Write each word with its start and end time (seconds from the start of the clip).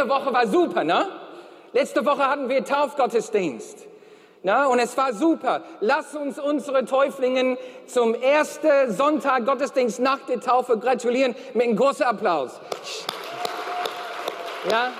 letzte 0.00 0.08
Woche 0.08 0.32
war 0.32 0.46
super, 0.46 0.84
ne? 0.84 1.08
Letzte 1.72 2.04
Woche 2.06 2.26
hatten 2.26 2.48
wir 2.48 2.64
Taufgottesdienst. 2.64 3.86
Na, 4.42 4.66
und 4.66 4.78
es 4.78 4.96
war 4.96 5.12
super. 5.12 5.62
Lass 5.80 6.14
uns 6.14 6.38
unsere 6.38 6.86
Täuflingen 6.86 7.58
zum 7.86 8.14
ersten 8.14 8.90
Sonntag 8.92 9.44
Gottesdienst 9.44 10.00
nach 10.00 10.20
der 10.20 10.40
Taufe 10.40 10.78
gratulieren 10.78 11.36
mit 11.52 11.64
einem 11.64 11.76
großen 11.76 12.06
Applaus. 12.06 12.58
Ja? 14.70 14.92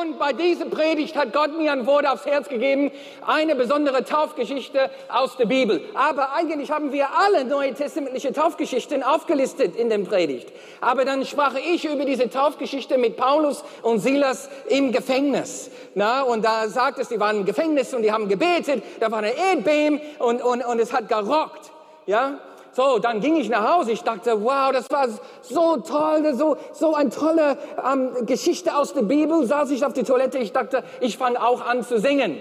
Und 0.00 0.18
bei 0.18 0.32
dieser 0.32 0.64
Predigt 0.64 1.14
hat 1.14 1.32
Gott 1.32 1.56
mir 1.56 1.70
ein 1.70 1.86
Wort 1.86 2.06
aufs 2.06 2.26
Herz 2.26 2.48
gegeben, 2.48 2.90
eine 3.26 3.54
besondere 3.54 4.04
Taufgeschichte 4.04 4.90
aus 5.08 5.36
der 5.36 5.46
Bibel. 5.46 5.82
Aber 5.94 6.32
eigentlich 6.34 6.70
haben 6.70 6.92
wir 6.92 7.06
alle 7.16 7.44
neue 7.44 7.74
testamentliche 7.74 8.32
Taufgeschichten 8.32 9.02
aufgelistet 9.02 9.76
in 9.76 9.90
der 9.90 9.98
Predigt. 9.98 10.48
Aber 10.80 11.04
dann 11.04 11.24
sprach 11.24 11.54
ich 11.54 11.84
über 11.84 12.04
diese 12.04 12.28
Taufgeschichte 12.28 12.98
mit 12.98 13.16
Paulus 13.16 13.62
und 13.82 14.00
Silas 14.00 14.48
im 14.68 14.90
Gefängnis. 14.90 15.70
Na, 15.94 16.22
und 16.22 16.44
da 16.44 16.68
sagt 16.68 16.98
es, 16.98 17.08
die 17.08 17.20
waren 17.20 17.38
im 17.38 17.44
Gefängnis 17.44 17.94
und 17.94 18.02
die 18.02 18.10
haben 18.10 18.28
gebetet, 18.28 18.82
da 18.98 19.10
war 19.12 19.18
ein 19.18 19.32
Erdbeben 19.36 20.00
und, 20.18 20.42
und, 20.42 20.64
und 20.64 20.80
es 20.80 20.92
hat 20.92 21.08
gerockt. 21.08 21.70
Ja, 22.06 22.40
so, 22.74 22.98
dann 22.98 23.20
ging 23.20 23.36
ich 23.36 23.48
nach 23.48 23.76
Hause. 23.76 23.92
Ich 23.92 24.02
dachte, 24.02 24.42
wow, 24.42 24.72
das 24.72 24.90
war 24.90 25.06
so 25.42 25.76
toll, 25.76 26.34
so, 26.34 26.56
so 26.72 26.94
eine 26.94 27.08
tolle 27.08 27.56
ähm, 27.84 28.26
Geschichte 28.26 28.76
aus 28.76 28.92
der 28.92 29.02
Bibel. 29.02 29.46
Saß 29.46 29.70
ich 29.70 29.84
auf 29.84 29.92
die 29.92 30.02
Toilette. 30.02 30.38
Ich 30.38 30.52
dachte, 30.52 30.82
ich 31.00 31.16
fange 31.16 31.40
auch 31.40 31.64
an 31.64 31.84
zu 31.84 32.00
singen. 32.00 32.40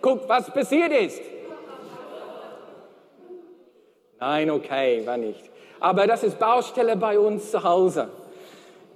Guck, 0.00 0.26
was 0.26 0.50
passiert 0.50 0.90
ist. 0.90 1.20
Nein, 4.18 4.50
okay, 4.50 5.06
war 5.06 5.18
nicht. 5.18 5.50
Aber 5.80 6.06
das 6.06 6.22
ist 6.22 6.38
Baustelle 6.38 6.96
bei 6.96 7.18
uns 7.18 7.50
zu 7.50 7.62
Hause. 7.62 8.08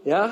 Ja? 0.05 0.31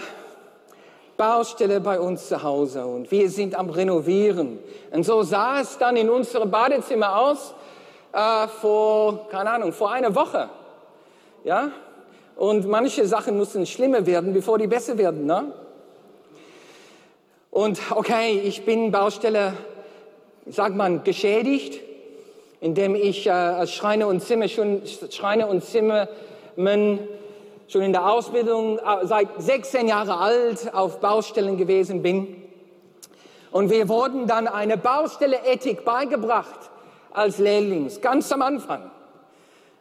Baustelle 1.19 1.80
bei 1.80 2.00
uns 2.00 2.28
zu 2.28 2.42
Hause 2.42 2.86
und 2.86 3.11
wir 3.11 3.28
sind 3.28 3.55
am 3.58 3.69
Renovieren. 3.69 4.58
Und 4.91 5.05
so 5.05 5.23
sah 5.23 5.61
es 5.61 5.77
dann 5.77 5.97
in 5.97 6.08
unserem 6.08 6.50
Badezimmer 6.50 7.19
aus 7.19 7.55
äh, 8.17 8.48
vor, 8.48 9.28
keine 9.28 9.50
Ahnung, 9.50 9.72
vor 9.72 9.92
einer 9.92 10.14
Woche. 10.14 10.48
Ja? 11.45 11.70
Und 12.34 12.67
manche 12.67 13.06
Sachen 13.06 13.36
müssen 13.36 13.67
schlimmer 13.67 14.06
werden, 14.06 14.33
bevor 14.33 14.58
die 14.58 14.67
besser 14.67 14.97
werden. 14.97 15.27
Ne? 15.27 15.53
Und 17.50 17.78
okay, 17.91 18.41
ich 18.42 18.64
bin 18.64 18.91
Baustelle, 18.91 19.53
sagt 20.47 20.77
man, 20.77 21.05
geschädigt, 21.05 21.81
indem 22.61 22.95
ich 22.95 23.27
äh, 23.27 23.31
als 23.31 23.73
Schreiner 23.73 24.08
und 24.08 24.23
Zimmer 24.23 24.48
schon 24.48 24.83
Schreiner 25.11 25.48
und 25.48 25.62
Zimmermann 25.62 27.01
schon 27.69 27.83
in 27.83 27.92
der 27.92 28.11
Ausbildung 28.11 28.78
äh, 28.78 29.06
seit 29.06 29.28
16 29.39 29.89
Jahren 29.89 30.11
alt 30.11 30.75
auf 30.75 31.01
Baustellen 31.01 31.58
gewesen 31.58 32.03
bin. 32.03 32.42
Und 33.51 33.70
wir 33.70 33.89
wurden 33.89 34.27
dann 34.27 34.48
eine 34.48 34.78
Baustelle-Ethik 34.78 35.84
beigebracht 35.84 36.70
als 37.17 37.39
Lehrlings, 37.39 38.00
ganz 38.00 38.31
am 38.31 38.42
Anfang. 38.42 38.91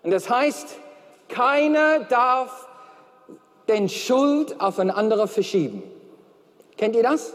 Und 0.04 0.12
das 0.12 0.30
heißt, 0.30 0.78
keiner 1.28 2.00
darf 2.00 2.68
den 3.68 3.90
Schuld 3.90 4.60
auf 4.60 4.80
einen 4.80 4.92
anderen 4.92 5.28
verschieben. 5.28 5.84
Kennt 6.78 6.96
ihr 6.96 7.04
das? 7.04 7.34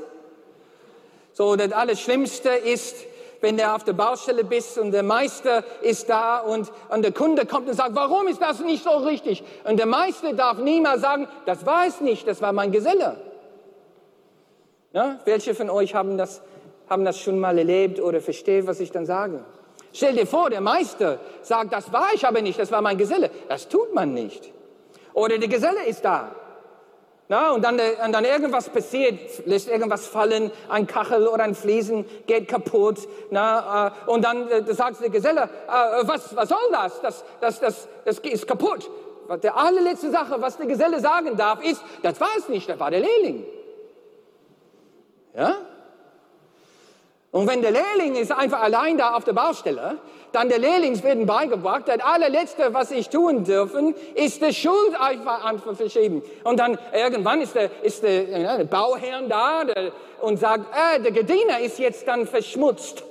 So, 1.32 1.56
das 1.56 1.72
Allerschlimmste 1.72 2.50
ist, 2.50 2.96
wenn 3.40 3.56
du 3.56 3.72
auf 3.72 3.84
der 3.84 3.92
Baustelle 3.94 4.44
bist 4.44 4.78
und 4.78 4.92
der 4.92 5.02
Meister 5.02 5.64
ist 5.82 6.08
da 6.08 6.38
und, 6.38 6.70
und 6.90 7.02
der 7.02 7.12
Kunde 7.12 7.46
kommt 7.46 7.68
und 7.68 7.74
sagt, 7.74 7.94
warum 7.94 8.26
ist 8.28 8.40
das 8.40 8.60
nicht 8.60 8.84
so 8.84 8.90
richtig? 8.90 9.42
Und 9.64 9.78
der 9.78 9.86
Meister 9.86 10.32
darf 10.34 10.58
niemals 10.58 11.00
sagen, 11.00 11.26
das 11.46 11.64
war 11.64 11.86
es 11.86 12.00
nicht, 12.00 12.26
das 12.26 12.42
war 12.42 12.52
mein 12.52 12.72
Geselle. 12.72 13.16
Ja, 14.92 15.18
welche 15.24 15.54
von 15.54 15.70
euch 15.70 15.94
haben 15.94 16.18
das, 16.18 16.42
haben 16.88 17.04
das 17.04 17.18
schon 17.18 17.38
mal 17.38 17.56
erlebt 17.56 18.00
oder 18.00 18.20
verstehen, 18.20 18.66
was 18.66 18.80
ich 18.80 18.90
dann 18.90 19.06
sage? 19.06 19.44
Stell 19.92 20.14
dir 20.14 20.26
vor, 20.26 20.50
der 20.50 20.60
Meister 20.60 21.18
sagt, 21.42 21.72
das 21.72 21.92
war 21.92 22.08
ich 22.14 22.26
aber 22.26 22.42
nicht, 22.42 22.58
das 22.58 22.70
war 22.70 22.80
mein 22.80 22.98
Geselle. 22.98 23.30
Das 23.48 23.68
tut 23.68 23.94
man 23.94 24.14
nicht. 24.14 24.52
Oder 25.12 25.38
der 25.38 25.48
Geselle 25.48 25.84
ist 25.86 26.04
da. 26.04 26.30
Na, 27.28 27.52
und, 27.52 27.64
dann, 27.64 27.78
und 27.78 28.12
dann 28.12 28.24
irgendwas 28.24 28.68
passiert, 28.68 29.46
lässt 29.46 29.68
irgendwas 29.68 30.08
fallen, 30.08 30.50
ein 30.68 30.88
Kachel 30.88 31.28
oder 31.28 31.44
ein 31.44 31.54
Fliesen 31.54 32.04
geht 32.26 32.48
kaputt. 32.48 32.98
Na, 33.30 33.86
äh, 33.86 34.10
und 34.10 34.24
dann 34.24 34.48
äh, 34.48 34.74
sagt 34.74 35.00
der 35.00 35.10
Geselle, 35.10 35.42
äh, 35.42 36.08
was, 36.08 36.34
was 36.34 36.48
soll 36.48 36.58
das? 36.72 37.00
Das, 37.00 37.24
das, 37.40 37.60
das? 37.60 37.88
das 38.04 38.18
ist 38.18 38.48
kaputt. 38.48 38.90
Der 39.44 39.56
allerletzte 39.56 40.10
Sache, 40.10 40.42
was 40.42 40.56
der 40.56 40.66
Geselle 40.66 40.98
sagen 40.98 41.36
darf, 41.36 41.62
ist, 41.64 41.80
das 42.02 42.20
war 42.20 42.30
es 42.36 42.48
nicht, 42.48 42.68
das 42.68 42.80
war 42.80 42.90
der 42.90 42.98
Lehrling. 42.98 43.44
Ja? 45.36 45.54
Und 47.32 47.46
wenn 47.46 47.62
der 47.62 47.70
Lehrling 47.70 48.16
ist 48.16 48.32
einfach 48.32 48.60
allein 48.60 48.98
da 48.98 49.14
auf 49.14 49.24
der 49.24 49.34
Baustelle, 49.34 49.98
dann 50.32 50.48
der 50.48 50.58
Lehrling 50.58 51.00
wird 51.02 51.26
beigebracht, 51.26 51.84
das 51.86 52.00
allerletzte, 52.00 52.74
was 52.74 52.90
ich 52.90 53.08
tun 53.08 53.44
dürfen, 53.44 53.94
ist 54.14 54.42
die 54.42 54.52
Schuld 54.52 55.00
einfach 55.00 55.58
verschieben. 55.74 56.22
Und 56.44 56.58
dann 56.58 56.78
irgendwann 56.92 57.40
ist 57.40 57.54
der, 57.54 57.70
ist 57.82 58.02
der, 58.02 58.28
ja, 58.38 58.56
der 58.56 58.64
Bauherr 58.64 59.22
da 59.22 59.64
der, 59.64 59.92
und 60.20 60.38
sagt, 60.38 60.64
äh, 60.74 61.00
der 61.00 61.12
Gediener 61.12 61.60
ist 61.60 61.78
jetzt 61.78 62.06
dann 62.06 62.26
verschmutzt. 62.26 63.04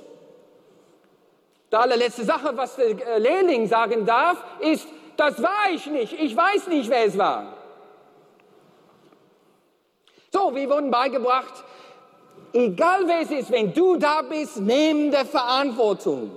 Die 1.72 1.76
allerletzte 1.76 2.24
Sache, 2.24 2.56
was 2.56 2.76
der 2.76 2.88
äh, 2.88 3.18
Lehrling 3.18 3.68
sagen 3.68 4.04
darf, 4.04 4.42
ist, 4.60 4.86
das 5.16 5.42
war 5.42 5.70
ich 5.72 5.86
nicht, 5.86 6.12
ich 6.12 6.36
weiß 6.36 6.66
nicht, 6.68 6.90
wer 6.90 7.06
es 7.06 7.16
war. 7.16 7.54
So, 10.32 10.54
wir 10.54 10.68
wurden 10.70 10.90
beigebracht, 10.90 11.64
egal 12.52 13.06
wer 13.06 13.20
es 13.22 13.30
ist, 13.30 13.50
wenn 13.50 13.72
du 13.72 13.96
da 13.96 14.22
bist, 14.22 14.60
nimm 14.60 15.10
der 15.10 15.24
Verantwortung. 15.24 16.30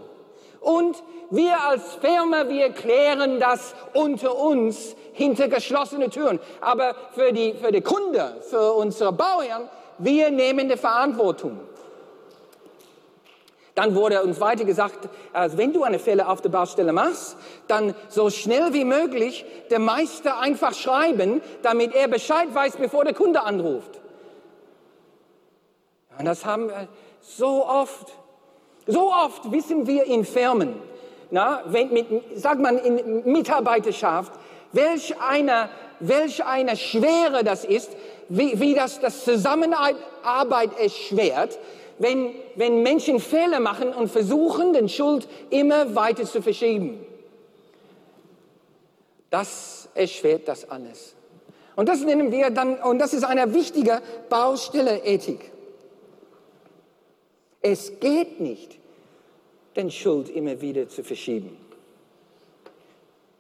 Und 0.60 1.04
wir 1.30 1.60
als 1.62 1.96
Firma, 1.96 2.48
wir 2.48 2.70
klären 2.70 3.40
das 3.40 3.74
unter 3.94 4.38
uns 4.38 4.96
hinter 5.14 5.48
geschlossene 5.48 6.10
Türen. 6.10 6.40
Aber 6.62 6.96
für 7.14 7.34
die, 7.34 7.54
für 7.54 7.72
die 7.72 7.82
Kunde, 7.82 8.42
für 8.50 8.74
unsere 8.74 9.12
Bauern, 9.12 9.70
wir 9.98 10.32
nehmen 10.32 10.70
die 10.70 10.78
Verantwortung. 10.78 11.60
Dann 13.76 13.96
wurde 13.96 14.22
uns 14.22 14.40
weiter 14.40 14.66
gesagt, 14.66 15.10
also 15.34 15.58
wenn 15.58 15.74
du 15.74 15.84
eine 15.84 15.98
Fälle 15.98 16.28
auf 16.28 16.42
der 16.42 16.50
Baustelle 16.50 16.94
machst, 16.94 17.38
dann 17.68 17.96
so 18.08 18.30
schnell 18.30 18.72
wie 18.74 18.86
möglich 18.86 19.46
der 19.72 19.80
Meister 19.80 20.40
einfach 20.40 20.76
schreiben, 20.76 21.42
damit 21.64 21.96
er 21.96 22.08
Bescheid 22.08 22.54
weiß, 22.54 22.78
bevor 22.78 23.04
der 23.04 23.16
Kunde 23.16 23.42
anruft. 23.42 24.03
Und 26.18 26.26
das 26.26 26.46
haben 26.46 26.68
wir 26.68 26.88
so 27.22 27.66
oft. 27.66 28.14
So 28.86 29.14
oft 29.14 29.50
wissen 29.52 29.88
wir 29.88 30.04
in 30.04 30.26
Firmen, 30.26 30.76
na, 31.32 31.64
wenn 31.68 31.94
mit, 31.94 32.06
sagt 32.36 32.60
man 32.60 32.78
in 32.78 33.24
Mitarbeiterschaft, 33.32 34.34
welch 34.74 35.16
eine, 35.22 35.70
welch 36.02 36.44
eine 36.44 36.76
Schwere 36.76 37.46
das 37.46 37.64
ist, 37.64 37.92
wie, 38.28 38.60
wie 38.60 38.74
das, 38.74 39.00
das 39.00 39.24
Zusammenarbeit 39.24 40.78
erschwert, 40.78 41.58
wenn, 41.98 42.32
wenn 42.56 42.84
Menschen 42.84 43.20
Fehler 43.20 43.60
machen 43.60 43.94
und 43.94 44.12
versuchen, 44.12 44.74
den 44.74 44.90
Schuld 44.90 45.28
immer 45.50 45.96
weiter 45.96 46.26
zu 46.26 46.42
verschieben. 46.42 47.06
Das 49.30 49.90
erschwert 49.96 50.48
das 50.48 50.70
alles. 50.70 51.16
Und 51.76 51.90
das 51.90 52.02
nennen 52.02 52.32
wir 52.32 52.50
dann, 52.50 52.76
und 52.78 53.00
das 53.00 53.14
ist 53.14 53.24
eine 53.24 53.54
wichtige 53.54 54.02
Baustelle 54.30 55.00
Ethik. 55.06 55.52
Es 57.66 58.00
geht 58.02 58.42
nicht, 58.42 58.78
den 59.78 59.90
Schuld 59.90 60.30
immer 60.30 60.60
wieder 60.60 60.90
zu 60.90 61.02
verschieben. 61.02 61.58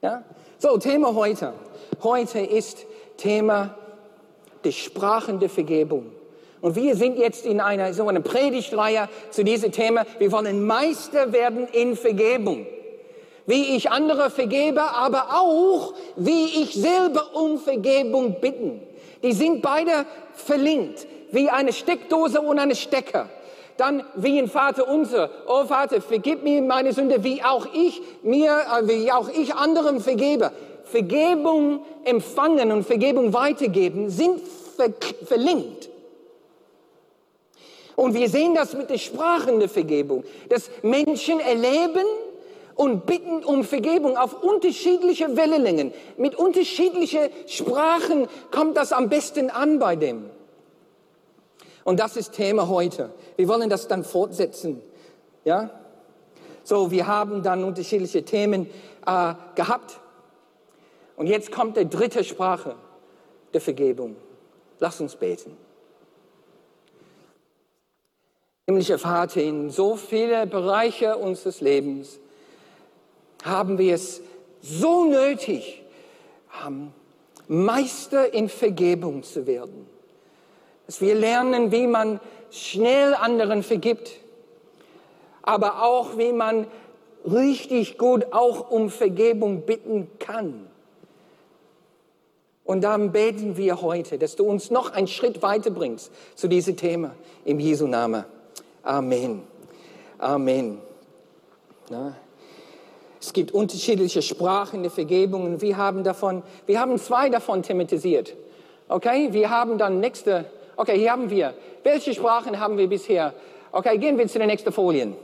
Ja? 0.01 0.23
So, 0.57 0.77
Thema 0.77 1.13
heute. 1.13 1.53
Heute 2.01 2.39
ist 2.39 2.85
Thema 3.17 3.77
die 4.63 4.71
Sprachen 4.71 5.39
der 5.39 5.49
Vergebung. 5.49 6.05
Und 6.61 6.77
wir 6.77 6.95
sind 6.95 7.17
jetzt 7.17 7.45
in 7.45 7.59
einer 7.59 7.93
so 7.93 8.07
einer 8.07 8.21
Predigtreihe 8.21 9.09
zu 9.29 9.43
diesem 9.43 9.73
Thema. 9.73 10.05
Wir 10.19 10.31
wollen 10.31 10.65
Meister 10.65 11.33
werden 11.33 11.67
in 11.67 11.97
Vergebung. 11.97 12.65
Wie 13.45 13.75
ich 13.75 13.91
andere 13.91 14.29
vergebe, 14.29 14.81
aber 14.81 15.35
auch 15.37 15.95
wie 16.15 16.61
ich 16.61 16.73
selber 16.73 17.35
um 17.35 17.59
Vergebung 17.59 18.39
bitten. 18.39 18.79
Die 19.21 19.33
sind 19.33 19.61
beide 19.61 20.05
verlinkt, 20.33 21.05
wie 21.31 21.49
eine 21.49 21.73
Steckdose 21.73 22.39
und 22.39 22.57
eine 22.57 22.75
Stecker. 22.75 23.27
Dann 23.77 24.03
wie 24.15 24.39
ein 24.39 24.47
Vater 24.47 24.87
unser. 24.87 25.29
Oh 25.47 25.65
Vater, 25.65 26.01
vergib 26.01 26.43
mir 26.43 26.61
meine 26.61 26.93
Sünde, 26.93 27.23
wie 27.23 27.43
auch 27.43 27.67
ich 27.73 28.01
mir, 28.21 28.51
äh, 28.51 28.87
wie 28.87 29.11
auch 29.11 29.29
ich 29.29 29.55
anderen 29.55 29.99
vergebe. 29.99 30.51
Vergebung 30.83 31.85
empfangen 32.03 32.71
und 32.71 32.83
Vergebung 32.83 33.33
weitergeben 33.33 34.09
sind 34.09 34.41
ver 34.75 34.89
verlinkt. 35.25 35.89
Und 37.95 38.13
wir 38.13 38.29
sehen 38.29 38.55
das 38.55 38.73
mit 38.73 38.89
der 38.89 38.97
Sprachen 38.97 39.59
der 39.59 39.69
Vergebung, 39.69 40.23
dass 40.49 40.69
Menschen 40.81 41.39
erleben 41.39 42.05
und 42.75 43.05
bitten 43.05 43.43
um 43.43 43.63
Vergebung 43.63 44.17
auf 44.17 44.41
unterschiedliche 44.41 45.37
Wellenlängen. 45.37 45.93
Mit 46.17 46.35
unterschiedlichen 46.35 47.29
Sprachen 47.47 48.27
kommt 48.51 48.77
das 48.77 48.91
am 48.93 49.09
besten 49.09 49.49
an 49.49 49.79
bei 49.79 49.95
dem. 49.95 50.29
Und 51.83 51.99
das 51.99 52.17
ist 52.17 52.33
Thema 52.33 52.67
heute. 52.69 53.11
Wir 53.35 53.47
wollen 53.47 53.69
das 53.69 53.87
dann 53.87 54.03
fortsetzen. 54.03 54.81
Ja? 55.43 55.69
So, 56.63 56.91
wir 56.91 57.07
haben 57.07 57.43
dann 57.43 57.63
unterschiedliche 57.63 58.23
Themen 58.23 58.67
äh, 59.05 59.33
gehabt. 59.55 59.99
Und 61.15 61.27
jetzt 61.27 61.51
kommt 61.51 61.77
die 61.77 61.89
dritte 61.89 62.23
Sprache 62.23 62.75
der 63.53 63.61
Vergebung. 63.61 64.15
Lass 64.79 64.99
uns 64.99 65.15
beten. 65.15 65.55
Himmlischer 68.65 68.97
Vater, 68.97 69.41
in 69.41 69.69
so 69.69 69.97
viele 69.97 70.47
Bereiche 70.47 71.17
unseres 71.17 71.59
Lebens 71.59 72.19
haben 73.43 73.77
wir 73.77 73.95
es 73.95 74.21
so 74.61 75.05
nötig, 75.05 75.83
Meister 77.47 78.33
in 78.33 78.47
Vergebung 78.47 79.23
zu 79.23 79.45
werden. 79.45 79.92
Dass 80.85 81.01
wir 81.01 81.15
lernen, 81.15 81.71
wie 81.71 81.87
man 81.87 82.19
schnell 82.51 83.13
anderen 83.15 83.63
vergibt, 83.63 84.11
aber 85.41 85.83
auch 85.83 86.17
wie 86.17 86.31
man 86.31 86.67
richtig 87.25 87.97
gut 87.97 88.27
auch 88.31 88.69
um 88.69 88.89
Vergebung 88.89 89.61
bitten 89.61 90.09
kann. 90.19 90.67
Und 92.65 92.81
darum 92.81 93.11
beten 93.11 93.57
wir 93.57 93.81
heute, 93.81 94.17
dass 94.17 94.35
du 94.35 94.45
uns 94.45 94.71
noch 94.71 94.91
einen 94.91 95.07
Schritt 95.07 95.41
weiter 95.41 95.69
bringst 95.69 96.11
zu 96.35 96.47
diesem 96.47 96.77
Thema 96.77 97.13
im 97.43 97.59
Jesu 97.59 97.87
Namen. 97.87 98.23
Amen. 98.83 99.43
Amen. 100.17 100.79
Na? 101.89 102.15
Es 103.19 103.31
gibt 103.33 103.51
unterschiedliche 103.51 104.21
Sprachen 104.21 104.83
der 104.83 104.91
Vergebung 104.91 105.45
und 105.45 105.61
wir 105.61 105.77
haben 105.77 106.03
davon, 106.03 106.43
wir 106.65 106.79
haben 106.79 106.97
zwei 106.97 107.29
davon 107.29 107.63
thematisiert. 107.63 108.35
Okay, 108.89 109.29
wir 109.31 109.49
haben 109.49 109.77
dann 109.77 109.99
nächste, 110.01 110.45
okay, 110.75 110.97
hier 110.97 111.11
haben 111.11 111.29
wir, 111.29 111.53
welche 111.83 112.13
Sprachen 112.13 112.59
haben 112.59 112.77
wir 112.77 112.87
bisher? 112.87 113.33
Okay, 113.71 113.97
gehen 113.97 114.17
wir 114.17 114.27
zu 114.27 114.39
den 114.39 114.47
nächsten 114.47 114.71
Folien. 114.71 115.15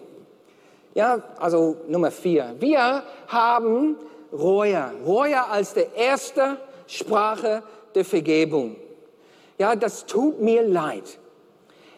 Ja, 0.93 1.21
also 1.37 1.77
Nummer 1.87 2.11
vier. 2.11 2.55
Wir 2.59 3.03
haben 3.27 3.95
Reue. 4.33 4.91
Reue 5.05 5.45
als 5.47 5.73
der 5.73 5.95
erste 5.95 6.57
Sprache 6.87 7.63
der 7.95 8.05
Vergebung. 8.05 8.75
Ja, 9.57 9.75
das 9.75 10.05
tut 10.05 10.41
mir 10.41 10.63
leid. 10.63 11.19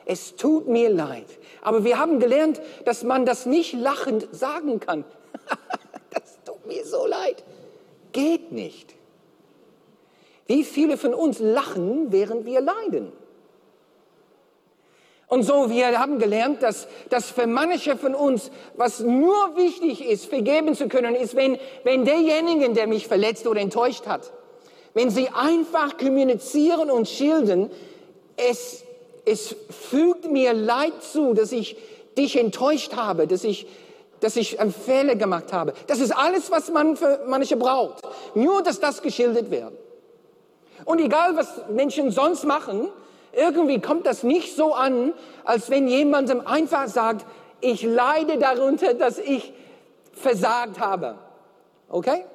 Es 0.05 0.35
tut 0.35 0.67
mir 0.67 0.89
leid. 0.89 1.27
Aber 1.61 1.83
wir 1.83 1.99
haben 1.99 2.19
gelernt, 2.19 2.61
dass 2.85 3.03
man 3.03 3.25
das 3.25 3.45
nicht 3.45 3.73
lachend 3.73 4.27
sagen 4.31 4.79
kann. 4.79 5.05
mir 6.71 6.85
so 6.85 7.05
leid. 7.05 7.43
Geht 8.11 8.51
nicht. 8.51 8.95
Wie 10.47 10.63
viele 10.63 10.97
von 10.97 11.13
uns 11.13 11.39
lachen, 11.39 12.11
während 12.11 12.45
wir 12.45 12.61
leiden? 12.61 13.11
Und 15.31 15.43
so, 15.43 15.69
wir 15.69 15.97
haben 15.97 16.19
gelernt, 16.19 16.61
dass, 16.61 16.89
dass 17.09 17.29
für 17.29 17.47
manche 17.47 17.95
von 17.95 18.15
uns, 18.15 18.51
was 18.75 18.99
nur 18.99 19.55
wichtig 19.55 20.05
ist, 20.05 20.25
vergeben 20.25 20.75
zu 20.75 20.89
können, 20.89 21.15
ist, 21.15 21.37
wenn, 21.37 21.57
wenn 21.85 22.03
derjenige, 22.03 22.69
der 22.71 22.85
mich 22.85 23.07
verletzt 23.07 23.47
oder 23.47 23.61
enttäuscht 23.61 24.07
hat, 24.07 24.29
wenn 24.93 25.09
sie 25.09 25.29
einfach 25.29 25.97
kommunizieren 25.97 26.91
und 26.91 27.07
schildern, 27.07 27.71
es, 28.35 28.83
es 29.23 29.55
fügt 29.69 30.29
mir 30.29 30.51
Leid 30.51 31.01
zu, 31.01 31.33
dass 31.33 31.53
ich 31.53 31.77
dich 32.17 32.37
enttäuscht 32.37 32.97
habe, 32.97 33.25
dass 33.25 33.45
ich 33.45 33.67
dass 34.19 34.35
ich 34.35 34.59
einen 34.59 34.71
Fehler 34.71 35.15
gemacht 35.15 35.51
habe. 35.51 35.73
Das 35.87 35.99
ist 35.99 36.11
alles, 36.11 36.51
was 36.51 36.69
man 36.69 36.95
für 36.95 37.21
manche 37.27 37.55
braucht. 37.55 38.03
Nur, 38.35 38.61
dass 38.61 38.79
das 38.79 39.01
geschildert 39.01 39.49
wird. 39.49 39.71
Und 40.85 40.99
egal, 40.99 41.35
was 41.35 41.47
Menschen 41.69 42.11
sonst 42.11 42.45
machen, 42.45 42.89
irgendwie 43.33 43.79
kommt 43.79 44.05
das 44.05 44.23
nicht 44.23 44.55
so 44.55 44.73
an, 44.73 45.13
als 45.43 45.69
wenn 45.69 45.87
jemandem 45.87 46.45
einfach 46.45 46.87
sagt, 46.87 47.25
ich 47.61 47.83
leide 47.83 48.37
darunter, 48.37 48.93
dass 48.93 49.19
ich 49.19 49.53
versagt 50.13 50.79
habe. 50.79 51.15
Okay? 51.89 52.25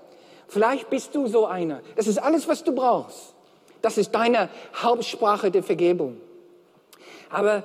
Vielleicht 0.49 0.91
bist 0.91 1.15
du 1.15 1.27
so 1.27 1.47
einer. 1.47 1.81
Das 1.97 2.07
ist 2.07 2.19
alles, 2.19 2.47
was 2.49 2.63
du 2.65 2.73
brauchst. 2.73 3.35
Das 3.83 3.99
ist 3.99 4.15
deine 4.15 4.49
Hauptsprache 4.75 5.51
der 5.51 5.63
Vergebung. 5.63 6.21
Aber 7.31 7.65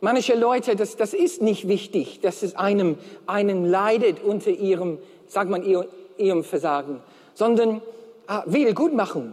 Manche 0.00 0.36
Leute, 0.36 0.76
das, 0.76 0.96
das 0.96 1.12
ist 1.12 1.42
nicht 1.42 1.66
wichtig, 1.66 2.20
dass 2.20 2.44
es 2.44 2.54
einem, 2.54 2.98
einen 3.26 3.64
leidet 3.64 4.22
unter 4.22 4.50
ihrem, 4.50 4.98
sagt 5.26 5.50
man, 5.50 5.64
ihrem 6.16 6.44
Versagen, 6.44 7.00
sondern 7.34 7.82
ah, 8.28 8.44
Wiedergutmachung. 8.46 9.32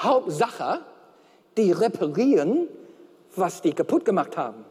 Hauptsache, 0.00 0.80
die 1.56 1.72
reparieren, 1.72 2.68
was 3.36 3.62
die 3.62 3.72
kaputt 3.72 4.04
gemacht 4.04 4.36
haben. 4.36 4.64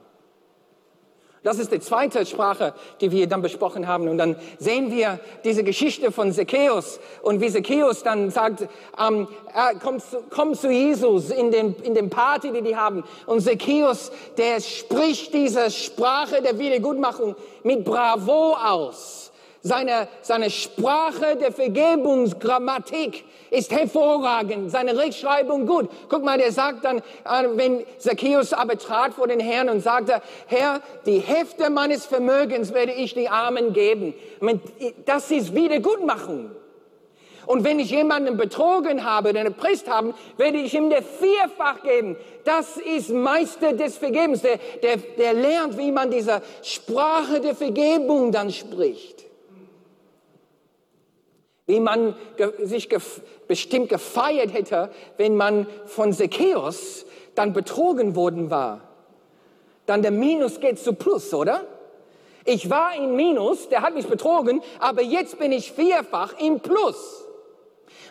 Das 1.43 1.59
ist 1.59 1.73
die 1.73 1.81
zweite 1.81 2.25
Sprache, 2.25 2.73
die 3.01 3.11
wir 3.11 3.27
dann 3.27 3.41
besprochen 3.41 3.85
haben. 3.85 4.07
Und 4.07 4.17
dann 4.17 4.37
sehen 4.59 4.91
wir 4.91 5.19
diese 5.43 5.65
Geschichte 5.65 6.11
von 6.13 6.31
Zacchaeus 6.31 7.01
und 7.21 7.41
wie 7.41 7.49
Zacchaeus 7.49 8.01
dann 8.01 8.31
sagt, 8.31 8.61
ähm, 8.97 9.27
er 9.53 9.75
kommt, 9.75 10.03
zu, 10.03 10.21
kommt 10.29 10.57
zu 10.57 10.71
Jesus 10.71 11.31
in 11.31 11.51
dem, 11.51 11.75
in 11.83 11.95
dem 11.95 12.09
Party, 12.09 12.53
die 12.53 12.61
die 12.61 12.77
haben. 12.77 13.03
Und 13.25 13.41
Zacchaeus, 13.41 14.13
der 14.37 14.61
spricht 14.61 15.33
diese 15.33 15.69
Sprache 15.69 16.41
der 16.41 16.57
Wiedergutmachung 16.57 17.35
mit 17.63 17.83
Bravo 17.83 18.53
aus. 18.53 19.32
Seine, 19.65 20.09
seine 20.21 20.49
Sprache 20.49 21.37
der 21.37 21.53
Vergebungsgrammatik 21.53 23.23
ist 23.49 23.71
hervorragend, 23.71 24.69
seine 24.69 24.97
Rechtschreibung 24.97 25.65
gut. 25.65 25.89
Guck 26.09 26.25
mal, 26.25 26.37
der 26.37 26.51
sagt 26.51 26.83
dann, 26.83 26.97
äh, 26.97 27.01
wenn 27.53 27.85
Zacchaeus 27.97 28.51
aber 28.51 28.77
trat 28.77 29.13
vor 29.13 29.29
den 29.29 29.39
Herrn 29.39 29.69
und 29.69 29.79
sagte, 29.79 30.21
Herr, 30.47 30.81
die 31.05 31.19
Hälfte 31.19 31.69
meines 31.69 32.05
Vermögens 32.05 32.73
werde 32.73 32.91
ich 32.91 33.13
die 33.13 33.29
Armen 33.29 33.71
geben. 33.71 34.13
Das 35.05 35.31
ist 35.31 35.55
Wiedergutmachung. 35.55 36.51
Und 37.45 37.63
wenn 37.63 37.79
ich 37.79 37.89
jemanden 37.89 38.35
betrogen 38.35 39.05
habe 39.05 39.29
oder 39.29 39.43
erpresst 39.43 39.89
habe, 39.89 40.13
werde 40.35 40.57
ich 40.57 40.73
ihm 40.73 40.89
der 40.89 41.03
vierfach 41.03 41.83
geben. 41.83 42.17
Das 42.43 42.75
ist 42.75 43.11
Meister 43.11 43.71
des 43.71 43.97
Vergebens. 43.97 44.41
Der, 44.41 44.59
der, 44.81 44.97
der 44.97 45.33
lernt, 45.33 45.77
wie 45.77 45.93
man 45.93 46.11
diese 46.11 46.41
Sprache 46.61 47.39
der 47.39 47.55
Vergebung 47.55 48.33
dann 48.33 48.51
spricht 48.51 49.22
wie 51.65 51.79
man 51.79 52.15
sich 52.59 52.89
bestimmt 53.47 53.89
gefeiert 53.89 54.53
hätte, 54.53 54.89
wenn 55.17 55.35
man 55.35 55.67
von 55.85 56.11
Zacchaeus 56.11 57.05
dann 57.35 57.53
betrogen 57.53 58.15
worden 58.15 58.49
war. 58.49 58.81
Dann 59.85 60.01
der 60.01 60.11
Minus 60.11 60.59
geht 60.59 60.79
zu 60.79 60.93
Plus, 60.93 61.33
oder? 61.33 61.65
Ich 62.45 62.69
war 62.69 62.95
im 62.95 63.15
Minus, 63.15 63.69
der 63.69 63.81
hat 63.81 63.95
mich 63.95 64.07
betrogen, 64.07 64.61
aber 64.79 65.01
jetzt 65.01 65.39
bin 65.39 65.51
ich 65.51 65.71
vierfach 65.71 66.39
im 66.39 66.59
Plus. 66.59 67.23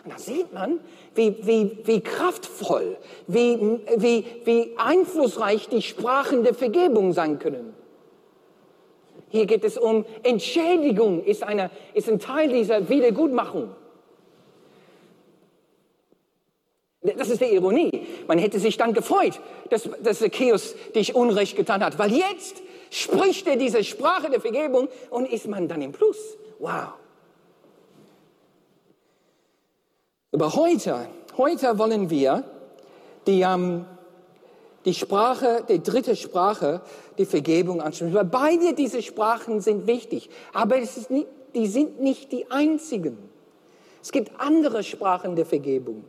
Und 0.03 0.13
da 0.13 0.17
sieht 0.17 0.51
man, 0.53 0.79
wie, 1.15 1.37
wie, 1.45 1.77
wie 1.85 2.01
kraftvoll, 2.01 2.97
wie, 3.27 3.79
wie, 3.95 4.25
wie 4.43 4.73
einflussreich 4.77 5.69
die 5.69 5.81
Sprachen 5.81 6.43
der 6.43 6.53
Vergebung 6.55 7.13
sein 7.13 7.39
können. 7.39 7.73
Hier 9.33 9.47
geht 9.47 9.63
es 9.63 9.79
um 9.79 10.05
Entschädigung, 10.21 11.23
ist, 11.25 11.41
eine, 11.41 11.71
ist 11.95 12.07
ein 12.07 12.19
Teil 12.19 12.49
dieser 12.49 12.87
Wiedergutmachung. 12.87 13.75
Das 17.01 17.29
ist 17.29 17.41
die 17.41 17.45
Ironie. 17.45 18.05
Man 18.27 18.37
hätte 18.37 18.59
sich 18.59 18.77
dann 18.77 18.93
gefreut, 18.93 19.39
dass, 19.71 19.89
dass 20.03 20.19
Zacchaeus 20.19 20.75
dich 20.95 21.15
Unrecht 21.15 21.55
getan 21.55 21.83
hat, 21.83 21.97
weil 21.97 22.11
jetzt 22.11 22.61
spricht 22.91 23.47
er 23.47 23.55
diese 23.55 23.83
Sprache 23.83 24.29
der 24.29 24.39
Vergebung 24.39 24.87
und 25.09 25.25
ist 25.25 25.47
man 25.47 25.67
dann 25.67 25.81
im 25.81 25.93
Plus. 25.93 26.37
Wow. 26.59 26.89
Aber 30.31 30.53
heute, 30.53 31.07
heute 31.37 31.79
wollen 31.79 32.11
wir 32.11 32.43
die, 33.25 33.41
ähm, 33.41 33.85
die 34.85 34.93
Sprache, 34.93 35.63
die 35.67 35.81
dritte 35.81 36.15
Sprache, 36.15 36.81
die 37.17 37.25
Vergebung 37.25 37.81
ansprechen. 37.81 38.13
Weil 38.13 38.25
beide 38.25 38.73
diese 38.73 39.01
Sprachen 39.01 39.61
sind 39.61 39.87
wichtig, 39.87 40.29
aber 40.53 40.77
nicht, 40.77 41.27
die 41.55 41.67
sind 41.67 42.01
nicht 42.01 42.31
die 42.31 42.49
einzigen. 42.51 43.17
Es 44.01 44.11
gibt 44.11 44.39
andere 44.39 44.83
Sprachen 44.83 45.35
der 45.35 45.45
Vergebung. 45.45 46.03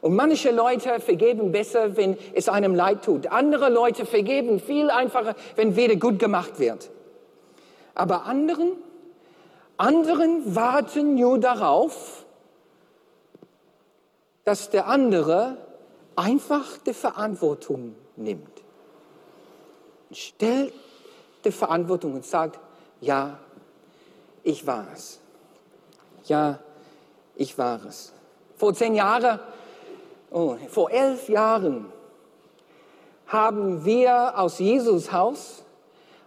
Und 0.00 0.16
manche 0.16 0.50
Leute 0.50 0.98
vergeben 0.98 1.52
besser, 1.52 1.96
wenn 1.96 2.16
es 2.34 2.48
einem 2.48 2.74
leid 2.74 3.04
tut. 3.04 3.26
Andere 3.26 3.68
Leute 3.68 4.06
vergeben 4.06 4.58
viel 4.58 4.90
einfacher, 4.90 5.36
wenn 5.56 5.76
wieder 5.76 5.96
gut 5.96 6.18
gemacht 6.18 6.58
wird. 6.58 6.90
Aber 7.94 8.24
anderen, 8.24 8.72
anderen 9.76 10.54
warten 10.54 11.16
nur 11.16 11.38
darauf, 11.38 12.24
dass 14.44 14.70
der 14.70 14.86
andere 14.86 15.58
einfach 16.20 16.78
die 16.84 16.92
Verantwortung 16.92 17.94
nimmt. 18.16 18.62
Stellt 20.12 20.74
die 21.44 21.52
Verantwortung 21.52 22.14
und 22.14 22.26
sagt, 22.26 22.58
ja, 23.00 23.38
ich 24.42 24.66
war 24.66 24.86
es. 24.92 25.18
Ja, 26.24 26.58
ich 27.36 27.56
war 27.56 27.84
es. 27.86 28.12
Vor 28.56 28.74
zehn 28.74 28.94
Jahren, 28.94 29.40
oh, 30.30 30.56
vor 30.68 30.90
elf 30.90 31.28
Jahren 31.28 31.90
haben 33.26 33.84
wir 33.84 34.38
aus 34.38 34.58
Jesus 34.58 35.12
Haus 35.12 35.62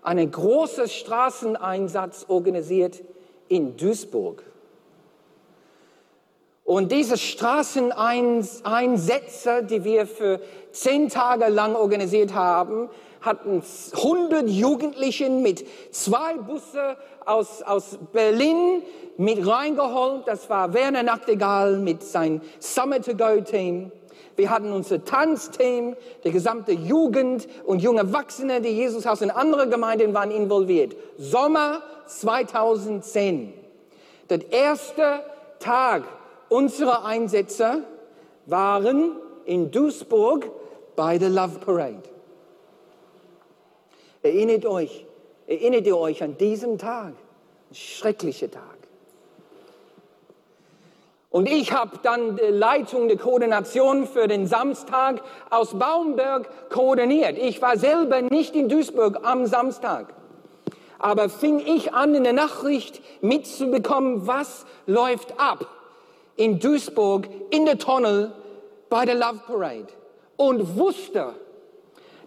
einen 0.02 0.32
großen 0.32 0.90
Straßeneinsatz 0.90 2.26
organisiert 2.28 3.04
in 3.48 3.78
Duisburg. 3.78 4.44
Und 6.74 6.92
diese 6.92 7.18
Straßeneinsätze, 7.20 9.62
die 9.62 9.84
wir 9.84 10.08
für 10.08 10.40
zehn 10.72 11.08
Tage 11.08 11.50
lang 11.50 11.76
organisiert 11.76 12.34
haben, 12.34 12.90
hatten 13.22 13.62
100 13.94 14.50
Jugendlichen 14.50 15.44
mit 15.44 15.64
zwei 15.92 16.34
Busse 16.34 16.98
aus, 17.26 17.62
aus 17.62 18.00
Berlin 18.12 18.82
mit 19.18 19.46
reingeholt. 19.46 20.24
Das 20.26 20.50
war 20.50 20.74
Werner 20.74 21.04
Nachtigall 21.04 21.78
mit 21.78 22.02
seinem 22.02 22.42
Summer 22.58 23.00
to 23.00 23.16
Go 23.16 23.40
Team. 23.42 23.92
Wir 24.36 24.50
hatten 24.50 24.74
unser 24.74 25.06
Tanzteam, 25.06 25.96
die 26.24 26.32
gesamte 26.32 26.72
Jugend 26.72 27.48
und 27.68 27.84
junge 27.84 28.00
Erwachsene, 28.00 28.62
die 28.62 28.70
Jesushaus 28.70 29.22
und 29.22 29.30
andere 29.30 29.70
Gemeinden 29.70 30.16
waren 30.16 30.32
involviert. 30.32 30.96
Sommer 31.20 31.84
2010. 32.08 33.54
Der 34.32 34.52
erste 34.52 35.20
Tag 35.60 36.02
unserer 36.50 37.06
Einsätze 37.06 37.84
waren 38.46 39.16
in 39.46 39.72
Duisburg 39.72 40.50
bei 40.96 41.18
der 41.18 41.30
Love 41.30 41.60
Parade. 41.60 42.04
Erinnert 44.22 44.66
euch, 44.66 45.06
erinnert 45.48 45.86
ihr 45.86 45.98
euch 45.98 46.24
an 46.24 46.38
diesen 46.38 46.78
Tag, 46.78 47.14
ein 47.70 47.76
schrecklicher 47.76 48.50
Tag. 48.50 48.64
Und 51.30 51.50
ich 51.50 51.74
habe 51.74 51.98
dann 52.04 52.38
die 52.38 52.52
Leitung 52.52 53.08
der 53.08 53.18
Koordination 53.18 54.06
für 54.06 54.28
den 54.28 54.46
Samstag 54.46 55.22
aus 55.50 55.74
Baumberg 55.74 56.70
koordiniert. 56.70 57.40
Ich 57.40 57.60
war 57.60 57.76
selber 57.76 58.22
nicht 58.22 58.56
in 58.56 58.70
Duisburg 58.70 59.20
am 59.24 59.48
Samstag. 59.48 60.14
Aber 61.00 61.30
fing 61.30 61.60
ich 61.60 61.92
an, 61.92 62.14
in 62.14 62.24
der 62.24 62.34
Nachricht 62.34 63.02
mitzubekommen, 63.22 64.28
was 64.28 64.66
läuft 64.86 65.40
ab 65.40 65.68
in 66.36 66.60
Duisburg 66.60 67.28
in 67.52 67.66
der 67.66 67.78
Tunnel 67.78 68.34
bei 68.90 69.06
der 69.06 69.16
Love 69.16 69.42
Parade. 69.46 69.88
Und 70.36 70.78
wusste, 70.78 71.36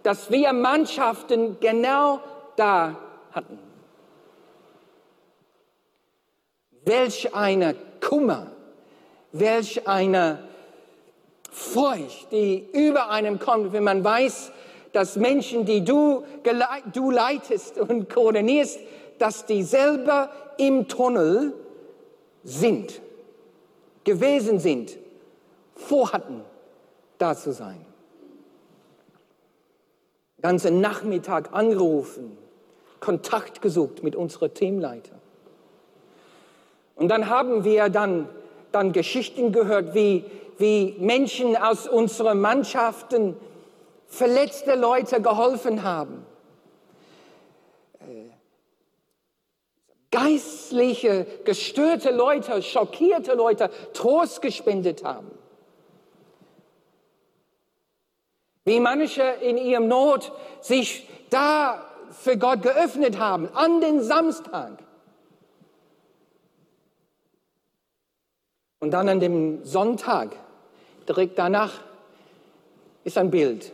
dass 0.03 0.31
wir 0.31 0.53
Mannschaften 0.53 1.57
genau 1.59 2.21
da 2.55 2.97
hatten. 3.31 3.59
Welch 6.85 7.35
eine 7.35 7.75
Kummer 7.99 8.47
welch 9.31 9.87
eine 9.87 10.39
Furcht, 11.51 12.31
die 12.31 12.67
über 12.73 13.09
einem 13.09 13.39
kommt, 13.39 13.73
wenn 13.73 13.83
man 13.83 14.03
weiß, 14.03 14.51
dass 14.93 15.15
Menschen, 15.15 15.65
die 15.65 15.83
du, 15.83 16.23
du 16.93 17.11
leitest 17.11 17.77
und 17.77 18.09
koordinierst, 18.09 18.79
dass 19.19 19.45
die 19.45 19.63
selber 19.63 20.29
im 20.57 20.87
Tunnel 20.87 21.53
sind, 22.43 23.01
gewesen 24.07 24.59
sind, 24.59 24.97
vorhatten, 25.75 26.41
da 27.19 27.35
zu 27.35 27.51
sein. 27.51 27.85
Ganzen 30.41 30.81
Nachmittag 30.81 31.53
angerufen, 31.53 32.35
Kontakt 32.99 33.61
gesucht 33.61 34.01
mit 34.01 34.15
unserer 34.15 34.51
Teamleiter. 34.51 35.15
Und 36.95 37.09
dann 37.09 37.29
haben 37.29 37.63
wir 37.63 37.89
dann 37.89 38.27
dann 38.71 38.91
Geschichten 38.91 39.51
gehört, 39.51 39.93
wie, 39.93 40.23
wie 40.57 40.95
Menschen 40.99 41.55
aus 41.55 41.87
unseren 41.87 42.39
Mannschaften 42.39 43.35
verletzte 44.05 44.75
Leute 44.75 45.21
geholfen 45.21 45.83
haben. 45.83 46.25
Geistliche, 50.17 51.25
gestörte 51.45 52.11
Leute, 52.11 52.61
schockierte 52.63 53.33
Leute 53.33 53.69
Trost 53.93 54.41
gespendet 54.41 55.03
haben. 55.03 55.31
Wie 58.65 58.79
manche 58.79 59.21
in 59.21 59.57
ihrem 59.57 59.87
Not 59.87 60.31
sich 60.61 61.07
da 61.29 61.85
für 62.11 62.37
Gott 62.37 62.63
geöffnet 62.63 63.19
haben, 63.19 63.47
an 63.53 63.79
den 63.79 64.01
Samstag. 64.01 64.79
Und 68.79 68.91
dann 68.91 69.07
an 69.09 69.19
dem 69.19 69.63
Sonntag, 69.63 70.35
direkt 71.07 71.37
danach, 71.37 71.73
ist 73.03 73.17
ein 73.17 73.31
Bild. 73.31 73.71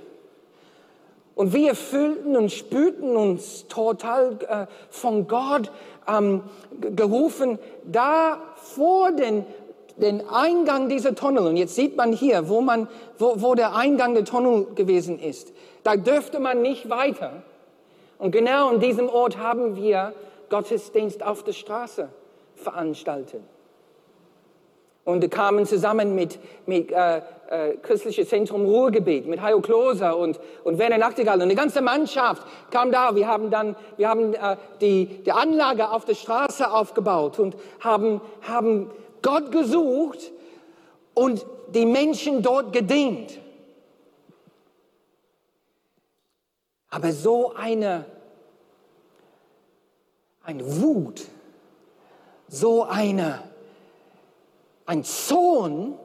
Und 1.35 1.53
wir 1.53 1.73
fühlten 1.75 2.35
und 2.35 2.51
spürten 2.51 3.15
uns 3.15 3.67
total 3.67 4.37
äh, 4.47 4.67
von 4.91 5.27
Gott 5.27 5.71
ähm, 6.07 6.41
gerufen, 6.95 7.59
da 7.83 8.39
vor 8.55 9.11
den, 9.11 9.45
den 9.97 10.27
Eingang 10.27 10.89
dieser 10.89 11.15
Tunnel. 11.15 11.47
Und 11.47 11.57
jetzt 11.57 11.75
sieht 11.75 11.95
man 11.97 12.13
hier, 12.13 12.49
wo, 12.49 12.61
man, 12.61 12.87
wo, 13.17 13.41
wo 13.41 13.55
der 13.55 13.75
Eingang 13.75 14.13
der 14.13 14.25
Tunnel 14.25 14.67
gewesen 14.75 15.19
ist. 15.19 15.53
Da 15.83 15.95
dürfte 15.95 16.39
man 16.39 16.61
nicht 16.61 16.89
weiter. 16.89 17.43
Und 18.17 18.31
genau 18.31 18.69
an 18.69 18.79
diesem 18.79 19.09
Ort 19.09 19.37
haben 19.37 19.75
wir 19.75 20.13
Gottesdienst 20.49 21.23
auf 21.23 21.43
der 21.43 21.53
Straße 21.53 22.09
veranstaltet 22.55 23.41
und 25.05 25.29
kamen 25.29 25.65
zusammen 25.65 26.15
mit, 26.15 26.39
mit 26.65 26.91
äh, 26.91 27.17
äh, 27.17 27.77
Christliches 27.81 28.29
Zentrum 28.29 28.65
Ruhrgebiet, 28.65 29.27
mit 29.27 29.41
Hajo 29.41 29.59
Kloser 29.59 30.17
und, 30.17 30.39
und 30.63 30.77
Werner 30.77 30.97
Nachtigall 30.97 31.41
und 31.41 31.49
die 31.49 31.55
ganze 31.55 31.81
Mannschaft 31.81 32.43
kam 32.71 32.91
da. 32.91 33.15
Wir 33.15 33.27
haben 33.27 33.51
dann, 33.51 33.75
wir 33.97 34.09
haben 34.09 34.33
äh, 34.33 34.55
die, 34.79 35.05
die 35.23 35.31
Anlage 35.31 35.91
auf 35.91 36.05
der 36.05 36.15
Straße 36.15 36.71
aufgebaut 36.71 37.39
und 37.39 37.55
haben, 37.81 38.21
haben 38.41 38.91
Gott 39.21 39.51
gesucht 39.51 40.31
und 41.13 41.45
die 41.73 41.85
Menschen 41.85 42.41
dort 42.41 42.71
gedient. 42.71 43.39
Aber 46.89 47.11
so 47.11 47.53
eine, 47.55 48.05
eine 50.43 50.81
Wut, 50.81 51.23
so 52.47 52.83
eine 52.83 53.43
ein 54.85 55.03
Zorn 55.03 55.97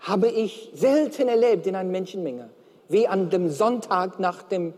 habe 0.00 0.28
ich 0.28 0.70
selten 0.74 1.28
erlebt 1.28 1.66
in 1.66 1.74
einer 1.74 1.88
Menschenmenge, 1.88 2.50
wie 2.88 3.08
an 3.08 3.30
dem 3.30 3.50
Sonntag 3.50 4.18
nach 4.20 4.42
dem, 4.42 4.74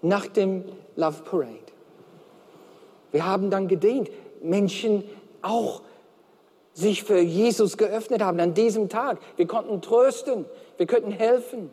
nach 0.00 0.26
dem 0.26 0.64
Love 0.96 1.22
Parade. 1.22 1.58
Wir 3.10 3.26
haben 3.26 3.50
dann 3.50 3.68
gedient, 3.68 4.10
Menschen 4.42 5.04
auch 5.42 5.82
sich 6.72 7.04
für 7.04 7.20
Jesus 7.20 7.76
geöffnet 7.76 8.22
haben 8.22 8.40
an 8.40 8.54
diesem 8.54 8.88
Tag. 8.88 9.18
Wir 9.36 9.46
konnten 9.46 9.80
trösten, 9.80 10.44
wir 10.76 10.86
könnten 10.86 11.12
helfen. 11.12 11.70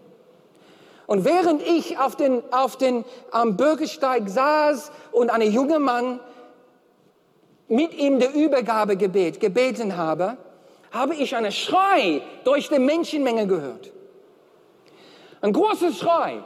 Und 1.07 1.25
während 1.25 1.61
ich 1.63 1.97
auf 1.97 2.15
den, 2.15 2.41
auf 2.51 2.77
den 2.77 3.03
am 3.31 3.57
Bürgersteig 3.57 4.29
saß 4.29 4.91
und 5.11 5.29
ein 5.29 5.41
junger 5.41 5.79
Mann 5.79 6.19
mit 7.71 7.93
ihm 7.93 8.19
der 8.19 8.33
Übergabegebet 8.33 9.39
gebeten 9.39 9.95
habe, 9.95 10.37
habe 10.91 11.15
ich 11.15 11.35
einen 11.35 11.53
Schrei 11.53 12.21
durch 12.43 12.67
die 12.67 12.79
Menschenmenge 12.79 13.47
gehört. 13.47 13.91
Ein 15.39 15.53
großes 15.53 15.97
Schrei. 15.97 16.43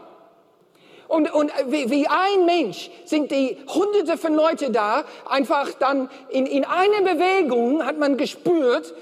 Und, 1.08 1.34
und 1.34 1.52
wie, 1.68 1.90
wie 1.90 2.08
ein 2.08 2.46
Mensch 2.46 2.90
sind 3.06 3.32
die 3.32 3.58
hunderte 3.68 4.18
von 4.18 4.36
Leuten 4.36 4.72
da, 4.72 5.04
einfach 5.28 5.72
dann 5.74 6.10
in, 6.30 6.46
in 6.46 6.64
einer 6.64 7.02
Bewegung 7.02 7.84
hat 7.86 7.98
man 7.98 8.18
gespürt, 8.18 8.94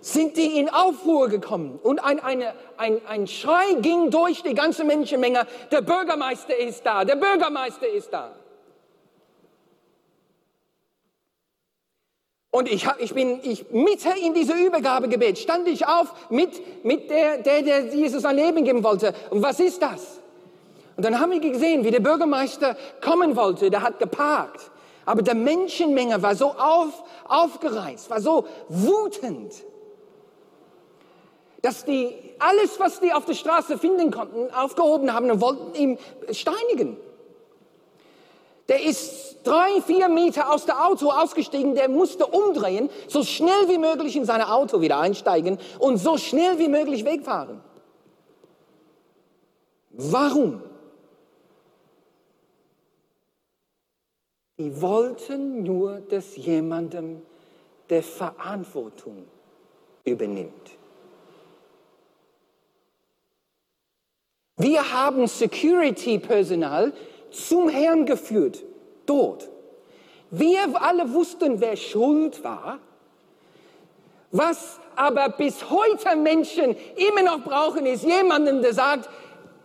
sind 0.00 0.36
die 0.36 0.58
in 0.58 0.68
Aufruhr 0.68 1.28
gekommen. 1.28 1.78
Und 1.82 2.04
ein, 2.04 2.20
eine, 2.20 2.54
ein, 2.76 3.00
ein 3.06 3.26
Schrei 3.26 3.74
ging 3.80 4.10
durch 4.10 4.42
die 4.42 4.54
ganze 4.54 4.84
Menschenmenge, 4.84 5.46
der 5.70 5.82
Bürgermeister 5.82 6.56
ist 6.56 6.84
da, 6.84 7.04
der 7.04 7.16
Bürgermeister 7.16 7.88
ist 7.88 8.12
da. 8.12 8.32
Und 12.52 12.68
ich, 12.68 12.86
hab, 12.86 13.00
ich 13.00 13.14
bin 13.14 13.38
ich, 13.42 13.70
mitten 13.70 14.12
in 14.24 14.34
dieser 14.34 14.56
Übergabegebet, 14.56 15.38
stand 15.38 15.68
ich 15.68 15.86
auf 15.86 16.12
mit, 16.30 16.84
mit 16.84 17.08
der, 17.08 17.38
der, 17.38 17.62
der 17.62 17.94
Jesus 17.94 18.24
ein 18.24 18.34
Leben 18.34 18.64
geben 18.64 18.82
wollte. 18.82 19.14
Und 19.30 19.42
was 19.42 19.60
ist 19.60 19.80
das? 19.80 20.18
Und 20.96 21.04
dann 21.04 21.20
haben 21.20 21.30
wir 21.30 21.40
gesehen, 21.40 21.84
wie 21.84 21.92
der 21.92 22.00
Bürgermeister 22.00 22.76
kommen 23.00 23.36
wollte. 23.36 23.70
Der 23.70 23.82
hat 23.82 24.00
geparkt. 24.00 24.70
Aber 25.06 25.22
der 25.22 25.34
Menschenmenge 25.34 26.22
war 26.22 26.34
so 26.34 26.46
auf, 26.50 27.04
aufgereizt, 27.26 28.10
war 28.10 28.20
so 28.20 28.46
wutend, 28.68 29.54
dass 31.62 31.84
die 31.84 32.14
alles, 32.38 32.78
was 32.78 33.00
die 33.00 33.12
auf 33.12 33.24
der 33.24 33.34
Straße 33.34 33.78
finden 33.78 34.10
konnten, 34.10 34.52
aufgehoben 34.52 35.12
haben 35.12 35.30
und 35.30 35.40
wollten 35.40 35.74
ihn 35.74 35.98
steinigen. 36.32 36.96
Der 38.70 38.84
ist 38.84 39.38
drei, 39.42 39.82
vier 39.84 40.08
Meter 40.08 40.52
aus 40.52 40.64
dem 40.64 40.76
Auto 40.76 41.10
ausgestiegen, 41.10 41.74
der 41.74 41.88
musste 41.88 42.24
umdrehen, 42.24 42.88
so 43.08 43.24
schnell 43.24 43.68
wie 43.68 43.78
möglich 43.78 44.14
in 44.14 44.24
sein 44.24 44.40
Auto 44.42 44.80
wieder 44.80 45.00
einsteigen 45.00 45.58
und 45.80 45.96
so 45.96 46.16
schnell 46.16 46.56
wie 46.60 46.68
möglich 46.68 47.04
wegfahren. 47.04 47.60
Warum? 49.90 50.62
Die 54.56 54.80
wollten 54.80 55.64
nur, 55.64 56.00
dass 56.00 56.36
jemandem 56.36 57.22
der 57.88 58.04
Verantwortung 58.04 59.26
übernimmt. 60.04 60.70
Wir 64.58 64.92
haben 64.92 65.26
Security-Personal 65.26 66.92
zum 67.30 67.68
Herrn 67.68 68.06
geführt, 68.06 68.62
dort. 69.06 69.48
Wir 70.30 70.60
alle 70.80 71.12
wussten, 71.12 71.60
wer 71.60 71.76
schuld 71.76 72.42
war. 72.44 72.78
Was 74.32 74.78
aber 74.94 75.28
bis 75.30 75.68
heute 75.70 76.14
Menschen 76.16 76.76
immer 76.96 77.22
noch 77.22 77.42
brauchen, 77.42 77.84
ist 77.86 78.04
jemanden, 78.04 78.62
der 78.62 78.74
sagt, 78.74 79.08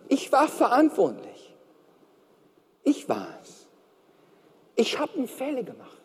ich 0.08 0.30
war 0.32 0.48
verantwortlich. 0.48 1.54
Ich 2.82 3.08
war 3.08 3.28
es. 3.42 3.66
Ich 4.74 4.98
habe 4.98 5.12
einen 5.14 5.28
Fehler 5.28 5.62
gemacht. 5.62 5.95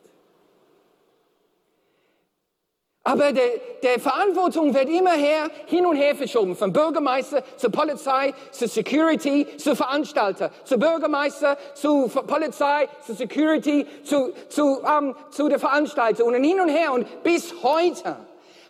Aber 3.04 3.32
der, 3.32 3.50
der 3.82 4.00
Verantwortung 4.00 4.76
wird 4.76 4.88
immer 4.88 5.14
her, 5.14 5.50
hin 5.66 5.88
und 5.88 5.96
her 5.96 6.16
verschoben. 6.16 6.56
Vom 6.56 6.72
Bürgermeister 6.72 7.44
zur 7.58 7.72
Polizei, 7.72 8.32
zur 8.52 8.68
Security, 8.68 9.48
zu 9.58 9.76
Veranstalter. 9.76 10.52
Zu 10.66 10.78
Bürgermeister, 10.78 11.58
zu 11.74 12.08
Polizei, 12.08 12.88
zu 13.04 13.16
Security, 13.16 13.88
zu, 14.04 14.34
zu, 14.50 14.84
ähm, 14.86 15.16
zu 15.32 15.50
der 15.50 15.58
Veranstalter. 15.58 16.26
Und 16.26 16.36
hin 16.44 16.62
und 16.62 16.70
her. 16.70 16.94
Und 16.94 17.24
bis 17.24 17.56
heute 17.64 18.18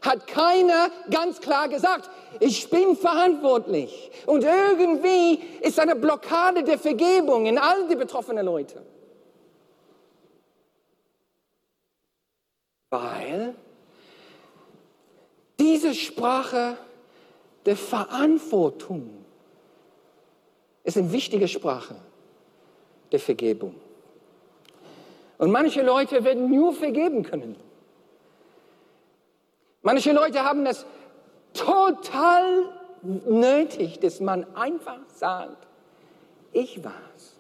hat 0.02 0.28
keiner 0.28 0.90
ganz 1.10 1.42
klar 1.42 1.68
gesagt, 1.68 2.10
ich 2.40 2.70
bin 2.70 2.96
verantwortlich. 2.96 4.12
Und 4.26 4.46
irgendwie 4.46 5.42
ist 5.60 5.78
eine 5.78 5.96
Blockade 5.96 6.64
der 6.64 6.80
Vergebung 6.80 7.48
in 7.48 7.58
all 7.58 7.86
die 7.90 7.98
betroffenen 7.98 8.46
Leute. 8.46 8.82
Weil 12.90 13.56
diese 15.62 15.94
Sprache 15.94 16.76
der 17.68 17.78
Verantwortung 17.78 19.24
ist 20.84 20.98
eine 20.98 21.12
wichtige 21.12 21.48
Sprache 21.48 21.96
der 23.12 23.20
Vergebung. 23.20 23.76
Und 25.38 25.52
manche 25.52 25.84
Leute 25.84 26.24
werden 26.24 26.50
nur 26.50 26.74
vergeben 26.74 27.22
können. 27.22 27.56
Manche 29.84 30.12
Leute 30.14 30.44
haben 30.44 30.66
das 30.66 30.86
total 31.54 32.70
nötig, 33.04 34.00
dass 34.00 34.20
man 34.20 34.56
einfach 34.56 35.00
sagt, 35.14 35.68
ich 36.54 36.84
war's. 36.84 37.31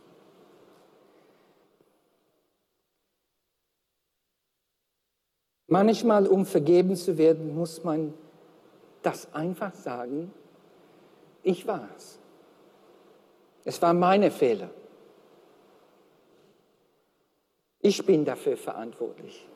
Manchmal, 5.72 6.28
um 6.28 6.46
vergeben 6.46 6.98
zu 6.98 7.18
werden, 7.18 7.56
muss 7.56 7.86
man 7.86 8.13
das 9.04 9.34
einfach 9.34 9.74
sagen, 9.74 10.34
ich 11.44 11.66
war's. 11.66 12.20
Es 13.63 13.82
war 13.82 13.94
meine 13.94 14.32
Fehler. 14.32 14.70
Ich 17.80 18.06
bin 18.06 18.25
dafür 18.25 18.58
verantwortlich. 18.58 19.48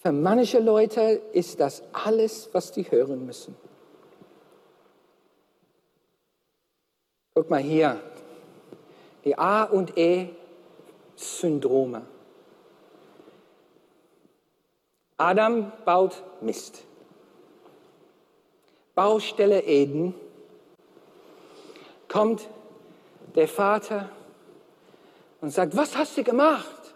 Für 0.00 0.12
manche 0.12 0.60
Leute 0.60 1.20
ist 1.34 1.60
das 1.60 1.82
alles, 1.92 2.48
was 2.52 2.72
sie 2.72 2.90
hören 2.90 3.26
müssen. 3.26 3.54
Guck 7.34 7.50
mal 7.50 7.60
hier, 7.60 8.00
die 9.26 9.36
A 9.36 9.64
und 9.64 9.98
E 9.98 10.30
Syndrome. 11.14 12.06
Adam 15.18 15.72
baut 15.84 16.22
Mist. 16.40 16.84
Baustelle 18.94 19.64
Eden 19.64 20.14
kommt 22.08 22.48
der 23.34 23.48
Vater 23.48 24.08
und 25.40 25.50
sagt, 25.50 25.76
was 25.76 25.96
hast 25.96 26.16
du 26.16 26.24
gemacht? 26.24 26.94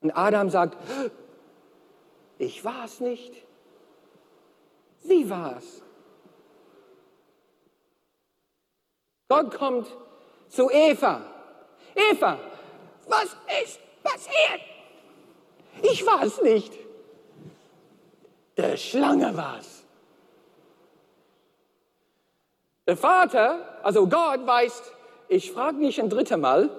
Und 0.00 0.10
Adam 0.10 0.50
sagt, 0.50 0.76
ich 2.38 2.64
war 2.64 2.84
es 2.84 3.00
nicht. 3.00 3.44
Sie 4.98 5.30
war 5.30 5.56
es. 5.56 5.82
Gott 9.28 9.54
kommt 9.56 9.86
zu 10.48 10.68
Eva. 10.70 11.22
Eva, 11.94 12.38
was 13.06 13.36
ist 13.62 13.80
passiert? 14.02 14.75
Ich 15.82 16.06
war 16.06 16.22
es 16.22 16.40
nicht. 16.42 16.72
Der 18.56 18.76
Schlange 18.76 19.36
war 19.36 19.58
es. 19.60 19.84
Der 22.86 22.96
Vater, 22.96 23.80
also 23.82 24.06
Gott, 24.06 24.46
weiß, 24.46 24.82
ich 25.28 25.50
frage 25.50 25.78
nicht 25.78 26.00
ein 26.00 26.08
drittes 26.08 26.36
Mal 26.36 26.70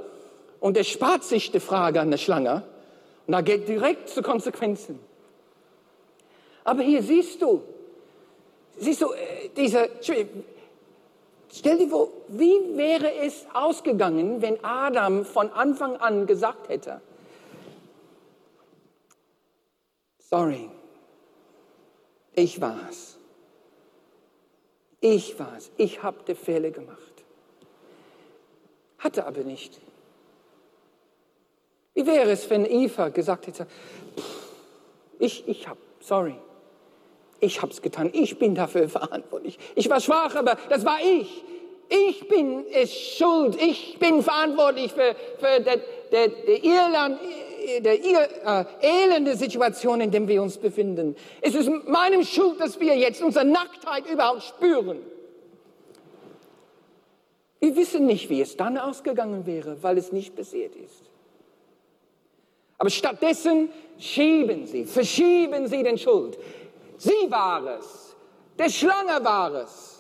und 0.60 0.78
er 0.78 0.86
spart 0.86 1.24
sich 1.24 1.52
die 1.52 1.60
Frage 1.60 2.00
an 2.00 2.12
der 2.12 2.18
Schlange 2.18 2.64
und 3.28 3.34
er 3.34 3.44
geht 3.44 3.68
direkt 3.68 4.10
zu 4.10 4.22
Konsequenzen. 4.22 5.00
Aber 6.64 6.82
hier 6.82 7.04
siehst 7.04 7.42
du, 7.42 7.62
siehst 8.78 9.02
du, 9.02 9.12
äh, 9.12 9.50
diese, 9.56 9.90
stell 11.54 11.78
dir 11.78 11.90
vor, 11.90 12.10
wie 12.30 12.76
wäre 12.76 13.14
es 13.16 13.46
ausgegangen, 13.54 14.42
wenn 14.42 14.64
Adam 14.64 15.26
von 15.26 15.52
Anfang 15.52 15.98
an 15.98 16.26
gesagt 16.26 16.70
hätte, 16.70 17.02
Sorry, 20.30 20.70
ich 22.34 22.60
war's. 22.60 23.18
Ich 25.00 25.40
war's. 25.40 25.72
Ich 25.78 26.04
habe 26.04 26.18
die 26.28 26.36
Fehler 26.36 26.72
gemacht. 26.72 27.00
Hatte 29.00 29.26
aber 29.26 29.42
nicht. 29.42 29.80
Wie 31.94 32.06
wäre 32.06 32.32
es, 32.32 32.50
wenn 32.50 32.66
Eva 32.66 33.08
gesagt 33.08 33.48
hätte, 33.48 33.68
ich, 35.18 35.48
ich 35.48 35.68
hab, 35.68 35.78
sorry, 36.02 36.36
ich 37.40 37.62
hab's 37.62 37.82
getan, 37.82 38.10
ich 38.12 38.38
bin 38.38 38.54
dafür 38.54 38.90
verantwortlich. 38.90 39.58
Ich 39.76 39.90
war 39.90 40.02
schwach, 40.02 40.36
aber 40.36 40.58
das 40.70 40.84
war 40.84 41.00
ich. 41.02 41.44
Ich 41.90 42.28
bin 42.28 42.66
es 42.74 42.94
schuld, 42.94 43.56
ich 43.62 43.98
bin 43.98 44.22
verantwortlich 44.22 44.92
für, 44.92 45.16
für 45.40 45.62
der, 45.62 45.78
der, 46.12 46.28
der 46.28 46.64
Irland, 46.64 47.18
der 47.68 47.94
äh, 47.94 48.66
elende 48.82 49.36
Situation, 49.36 50.02
in 50.02 50.12
der 50.12 50.28
wir 50.28 50.42
uns 50.42 50.58
befinden. 50.58 51.16
Es 51.42 51.54
ist 51.54 51.70
meinem 51.86 52.24
Schuld, 52.24 52.60
dass 52.60 52.80
wir 52.80 52.96
jetzt 52.96 53.22
unsere 53.22 53.46
Nacktheit 53.46 54.10
überhaupt 54.10 54.44
spüren. 54.44 55.00
Wir 57.60 57.76
wissen 57.76 58.06
nicht, 58.06 58.30
wie 58.30 58.42
es 58.42 58.56
dann 58.56 58.78
ausgegangen 58.78 59.46
wäre, 59.46 59.82
weil 59.82 59.98
es 59.98 60.12
nicht 60.12 60.36
passiert 60.36 60.76
ist. 60.76 61.10
Aber 62.78 62.90
stattdessen 62.90 63.70
schieben 63.98 64.68
sie, 64.68 64.86
verschieben 64.86 65.68
sie 65.68 65.84
den 65.84 65.98
Schuld. 65.98 66.38
Sie 66.98 67.30
war 67.30 67.80
es, 67.80 68.16
der 68.58 68.70
Schlange 68.70 69.24
war 69.24 69.54
es. 69.56 69.97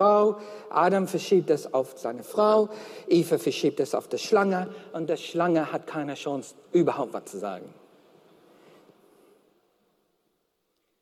Frau. 0.00 0.36
Adam 0.70 1.06
verschiebt 1.06 1.50
es 1.50 1.74
auf 1.74 1.92
seine 1.96 2.22
Frau. 2.22 2.70
Eva 3.06 3.36
verschiebt 3.36 3.80
es 3.80 3.94
auf 3.94 4.08
die 4.08 4.16
Schlange. 4.16 4.68
Und 4.94 5.10
die 5.10 5.16
Schlange 5.18 5.70
hat 5.70 5.86
keine 5.86 6.14
Chance, 6.14 6.54
überhaupt 6.72 7.12
was 7.12 7.26
zu 7.26 7.36
sagen. 7.36 7.66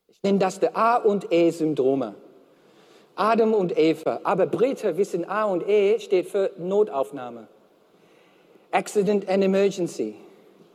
Ich 0.09 0.21
nenne 0.25 0.41
das 0.41 0.59
die 0.59 0.75
A 0.75 0.97
und 0.97 1.33
E-Syndrome. 1.33 2.17
Adam 3.15 3.55
und 3.55 3.79
Eva. 3.79 4.19
Aber 4.25 4.47
Briten 4.47 4.97
wissen, 4.97 5.29
A 5.29 5.45
und 5.45 5.69
E 5.69 6.01
steht 6.01 6.29
für 6.29 6.51
Notaufnahme. 6.59 7.47
Accident 8.73 9.29
and 9.29 9.45
Emergency. 9.45 10.17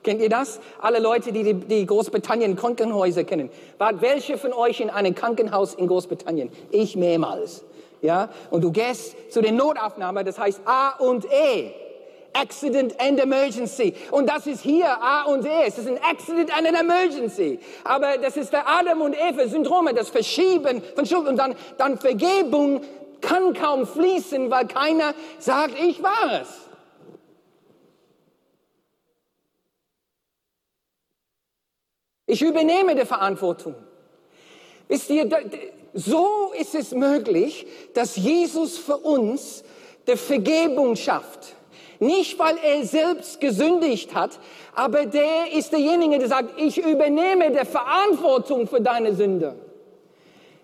Kennt 0.02 0.22
ihr 0.22 0.30
das? 0.30 0.62
Alle 0.80 1.00
Leute, 1.00 1.34
die 1.34 1.54
die, 1.54 1.86
Großbritannien 1.86 2.56
Krankenhäuser 2.56 3.26
kennen. 3.26 3.50
War 3.80 4.02
welche 4.02 4.38
von 4.38 4.54
euch 4.54 4.80
in 4.80 4.90
einem 4.90 5.14
Krankenhaus 5.14 5.74
in 5.74 5.88
Großbritannien? 5.88 6.52
Ich 6.72 6.96
mehrmals 6.96 7.66
ja, 8.04 8.30
und 8.52 8.64
du 8.64 8.72
gehst 8.72 9.32
zu 9.32 9.42
den 9.42 9.56
Notaufnahmen, 9.56 10.26
das 10.26 10.38
heißt 10.38 10.62
A 10.66 10.90
und 11.00 11.26
E. 11.26 11.72
Accident 12.34 13.00
and 13.00 13.20
Emergency. 13.20 13.94
Und 14.12 14.28
das 14.28 14.46
ist 14.46 14.62
hier 14.62 15.02
A 15.02 15.24
und 15.24 15.46
E. 15.46 15.64
Es 15.66 15.78
ist 15.78 15.88
ein 15.88 16.00
Accident 16.04 16.56
and 16.56 16.68
an 16.68 16.76
Emergency. 16.76 17.60
Aber 17.84 18.18
das 18.18 18.36
ist 18.36 18.52
der 18.52 18.68
Adam 18.68 19.02
und 19.02 19.16
Eva 19.16 19.48
Syndrome, 19.48 19.94
das 19.94 20.10
Verschieben 20.10 20.82
von 20.96 21.06
Schuld 21.06 21.28
und 21.28 21.38
dann, 21.38 21.56
dann 21.78 21.98
Vergebung 21.98 22.82
kann 23.22 23.54
kaum 23.54 23.88
fließen, 23.88 24.52
weil 24.52 24.68
keiner 24.68 25.14
sagt, 25.40 25.76
ich 25.80 26.04
war 26.04 26.42
es. 26.42 26.50
Ich 32.26 32.42
übernehme 32.42 32.96
die 32.96 33.06
Verantwortung. 33.06 33.76
Wisst 34.90 35.10
ihr, 35.10 35.30
so 35.94 36.52
ist 36.60 36.76
es 36.76 36.92
möglich, 36.92 37.68
dass 37.94 38.16
Jesus 38.16 38.78
für 38.78 38.98
uns 38.98 39.64
die 40.08 40.18
Vergebung 40.18 40.96
schafft. 40.96 41.56
Nicht, 42.00 42.38
weil 42.38 42.58
er 42.64 42.84
selbst 42.84 43.40
gesündigt 43.40 44.14
hat, 44.14 44.40
aber 44.76 45.06
der 45.06 45.54
ist 45.54 45.72
derjenige, 45.72 46.20
der 46.20 46.28
sagt, 46.28 46.60
ich 46.60 46.78
übernehme 46.78 47.52
die 47.52 47.66
Verantwortung 47.66 48.68
für 48.68 48.82
deine 48.82 49.14
Sünde. 49.14 49.56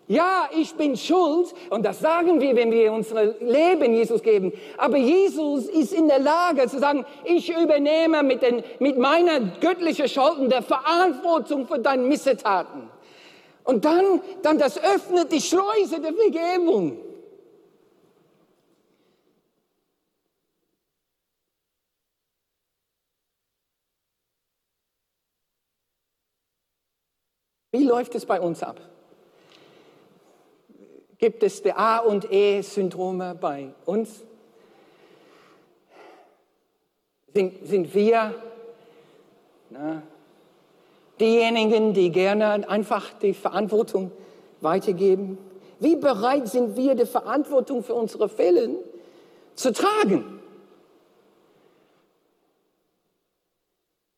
Ja, 0.07 0.49
ich 0.57 0.73
bin 0.73 0.97
schuld 0.97 1.53
und 1.69 1.85
das 1.85 1.99
sagen 1.99 2.41
wir, 2.41 2.55
wenn 2.55 2.71
wir 2.71 2.91
unser 2.91 3.25
Leben 3.39 3.93
Jesus 3.93 4.23
geben. 4.23 4.51
Aber 4.75 4.97
Jesus 4.97 5.65
ist 5.65 5.93
in 5.93 6.07
der 6.07 6.17
Lage 6.17 6.67
zu 6.67 6.79
sagen, 6.79 7.05
ich 7.23 7.55
übernehme 7.55 8.23
mit, 8.23 8.41
den, 8.41 8.63
mit 8.79 8.97
meiner 8.97 9.39
göttlichen 9.61 10.09
Schulden 10.09 10.49
der 10.49 10.63
Verantwortung 10.63 11.67
für 11.67 11.77
deine 11.77 12.01
Missetaten. 12.01 12.89
Und 13.63 13.85
dann, 13.85 14.21
dann 14.41 14.57
das 14.57 14.77
öffnet 14.77 15.31
die 15.31 15.41
Schleuse 15.41 15.99
der 16.01 16.13
Vergebung. 16.13 16.97
Wie 27.71 27.83
läuft 27.83 28.15
es 28.15 28.25
bei 28.25 28.41
uns 28.41 28.63
ab? 28.63 28.81
Gibt 31.19 31.43
es 31.43 31.61
die 31.61 31.73
A- 31.73 31.99
und 31.99 32.31
E-Syndrome 32.31 33.35
bei 33.35 33.73
uns? 33.85 34.23
Sind, 37.33 37.67
sind 37.67 37.93
wir 37.93 38.33
na, 39.69 40.01
diejenigen, 41.19 41.93
die 41.93 42.11
gerne 42.11 42.67
einfach 42.69 43.13
die 43.21 43.33
Verantwortung 43.33 44.11
weitergeben? 44.61 45.37
Wie 45.79 45.95
bereit 45.95 46.47
sind 46.47 46.75
wir, 46.75 46.95
die 46.95 47.05
Verantwortung 47.05 47.83
für 47.83 47.93
unsere 47.93 48.29
Fälle 48.29 48.75
zu 49.55 49.71
tragen? 49.71 50.39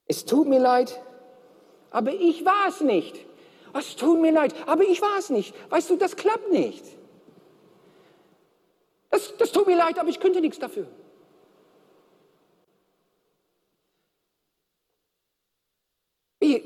Es 0.07 0.25
tut 0.25 0.47
mir 0.47 0.59
leid, 0.59 0.99
aber 1.91 2.11
ich 2.13 2.43
war 2.43 2.67
es 2.67 2.81
nicht. 2.81 3.25
Es 3.73 3.95
tut 3.95 4.19
mir 4.19 4.31
leid, 4.31 4.53
aber 4.65 4.83
ich 4.83 5.01
war 5.01 5.17
es 5.17 5.29
nicht. 5.29 5.55
Weißt 5.69 5.89
du, 5.89 5.95
das 5.95 6.15
klappt 6.15 6.51
nicht. 6.51 6.83
Das, 9.09 9.35
das 9.37 9.51
tut 9.51 9.67
mir 9.67 9.77
leid, 9.77 9.99
aber 9.99 10.09
ich 10.09 10.19
könnte 10.19 10.41
nichts 10.41 10.59
dafür. 10.59 10.87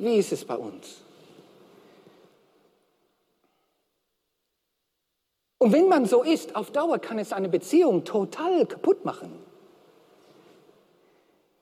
Wie, 0.06 0.18
ist 0.18 0.32
es 0.32 0.46
bei 0.46 0.56
uns? 0.56 1.02
Und 5.58 5.74
wenn 5.74 5.90
man 5.90 6.06
so 6.06 6.22
ist, 6.22 6.56
auf 6.56 6.70
Dauer 6.70 7.00
kann 7.00 7.18
es 7.18 7.34
eine 7.34 7.50
Beziehung 7.50 8.04
total 8.04 8.68
kaputt 8.68 9.04
machen. 9.04 9.32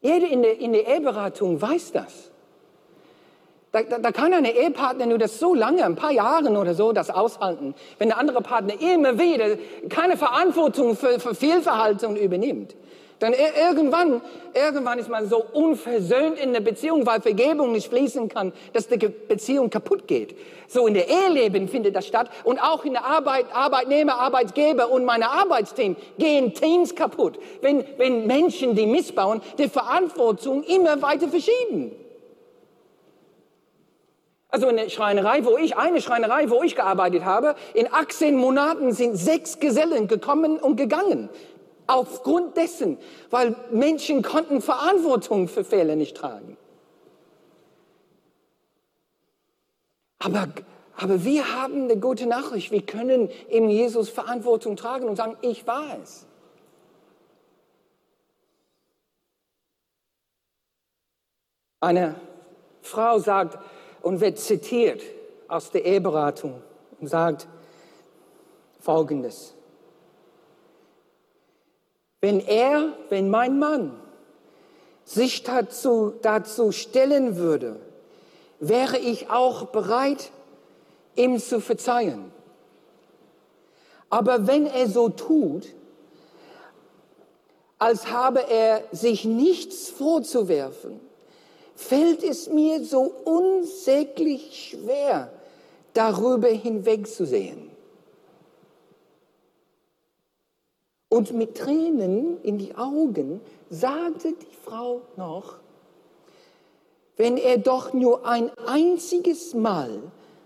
Jeder 0.02 0.28
in 0.28 0.42
der, 0.42 0.60
in 0.60 0.74
der 0.74 0.86
Eheberatung 0.88 1.62
weiß 1.62 1.94
das. 1.94 2.32
Da, 3.72 3.82
da, 3.84 4.00
da, 4.00 4.12
kann 4.12 4.34
eine 4.34 4.54
Ehepartner 4.54 5.06
nur 5.06 5.20
das 5.20 5.40
so 5.40 5.56
lange, 5.56 5.86
ein 5.86 5.96
paar 5.96 6.12
Jahre 6.12 6.50
oder 6.50 6.74
so, 6.74 6.92
das 6.92 7.10
aushalten, 7.10 7.74
wenn 7.98 8.10
der 8.10 8.18
andere 8.18 8.42
Partner 8.42 8.74
immer 8.82 9.18
wieder 9.18 9.56
keine 9.88 10.18
Verantwortung 10.18 10.98
für, 10.98 11.18
für 11.22 11.34
Fehlverhalten 11.34 12.18
übernimmt. 12.18 12.76
Dann 13.24 13.32
irgendwann, 13.32 14.22
irgendwann 14.54 15.00
ist 15.00 15.08
man 15.08 15.30
so 15.30 15.46
unversöhnt 15.54 16.38
in 16.38 16.52
der 16.52 16.60
Beziehung, 16.60 17.06
weil 17.06 17.22
Vergebung 17.22 17.72
nicht 17.72 17.88
fließen 17.88 18.28
kann, 18.28 18.52
dass 18.74 18.90
die 18.90 18.98
Beziehung 18.98 19.70
kaputt 19.70 20.10
geht. 20.10 20.36
So 20.68 20.88
in 20.88 20.94
der 20.94 21.08
Eheleben 21.08 21.70
findet 21.70 21.96
das 21.96 22.06
statt 22.06 22.30
und 22.44 22.60
auch 22.60 22.84
in 22.84 22.92
der 22.92 23.06
Arbeit, 23.06 23.46
Arbeitnehmer, 23.54 24.16
Arbeitgeber 24.16 24.92
und 24.92 25.06
meine 25.06 25.30
Arbeitsteam 25.30 25.96
gehen 26.18 26.54
Teams 26.54 26.96
kaputt, 26.96 27.40
wenn, 27.62 27.86
wenn 27.96 28.28
Menschen, 28.28 28.76
die 28.76 28.88
missbauen, 28.88 29.40
die 29.58 29.70
Verantwortung 29.70 30.62
immer 30.64 31.02
weiter 31.02 31.30
verschieben. 31.30 31.96
Also 34.50 34.68
in 34.68 34.76
der 34.76 34.90
Schreinerei, 34.90 35.46
wo 35.46 35.58
ich, 35.58 35.78
eine 35.78 36.00
Schreinerei, 36.00 36.48
wo 36.50 36.62
ich 36.62 36.76
gearbeitet 36.76 37.26
habe, 37.26 37.56
in 37.74 37.92
18 37.92 38.36
Monaten 38.36 38.92
sind 38.92 39.16
sechs 39.16 39.60
Gesellen 39.60 40.08
gekommen 40.08 40.58
und 40.58 40.76
gegangen. 40.76 41.30
Aufgrund 41.88 42.56
dessen, 42.58 42.98
weil 43.30 43.56
Menschen 43.72 44.22
konnten 44.22 44.62
Verantwortung 44.62 45.48
für 45.48 45.64
Fehler 45.64 45.96
nicht 45.96 46.16
tragen. 46.16 46.58
Aber, 50.20 50.48
aber 50.96 51.24
wir 51.26 51.54
haben 51.54 51.84
eine 51.84 51.98
gute 51.98 52.26
Nachricht. 52.26 52.72
Wir 52.72 52.86
können 52.86 53.30
in 53.50 53.70
Jesus 53.70 54.10
Verantwortung 54.10 54.78
tragen 54.78 55.08
und 55.10 55.18
sagen, 55.18 55.36
ich 55.42 55.68
war 55.68 55.98
es. 56.02 56.26
Eine 61.82 62.16
Frau 62.82 63.20
sagt, 63.20 63.58
und 64.04 64.20
wird 64.20 64.38
zitiert 64.38 65.02
aus 65.48 65.72
der 65.72 65.86
Eheberatung 65.86 66.62
und 67.00 67.08
sagt 67.08 67.48
Folgendes. 68.80 69.56
Wenn 72.24 72.40
er, 72.40 72.94
wenn 73.10 73.30
mein 73.30 73.60
Mann 73.60 74.00
sich 75.04 75.44
dazu, 75.44 76.14
dazu 76.22 76.72
stellen 76.72 77.36
würde, 77.36 77.76
wäre 78.62 78.98
ich 78.98 79.30
auch 79.30 79.66
bereit, 79.66 80.32
ihm 81.18 81.38
zu 81.38 81.60
verzeihen. 81.60 82.32
Aber 84.10 84.48
wenn 84.48 84.68
er 84.68 84.88
so 84.88 85.10
tut, 85.10 85.68
als 87.78 88.10
habe 88.10 88.48
er 88.50 88.86
sich 88.94 89.26
nichts 89.26 89.90
vorzuwerfen, 89.90 91.02
fällt 91.76 92.24
es 92.24 92.48
mir 92.48 92.86
so 92.86 93.02
unsäglich 93.26 94.70
schwer, 94.70 95.30
darüber 95.94 96.48
hinwegzusehen. 96.48 97.73
Und 101.14 101.32
mit 101.32 101.56
Tränen 101.56 102.42
in 102.42 102.58
die 102.58 102.74
Augen 102.74 103.40
sagte 103.70 104.34
die 104.34 104.56
Frau 104.66 105.04
noch, 105.16 105.60
wenn 107.18 107.38
er 107.38 107.60
doch 107.60 107.94
nur 107.94 108.26
ein 108.26 108.50
einziges 108.66 109.54
Mal 109.54 110.02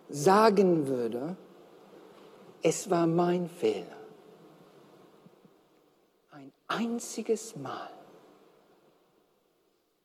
sagen 0.10 0.88
würde, 0.90 1.38
es 2.64 2.90
war 2.90 3.08
mein 3.08 3.48
Fehler. 3.48 3.96
Ein 6.32 6.52
einziges 6.68 7.56
Mal. 7.56 7.90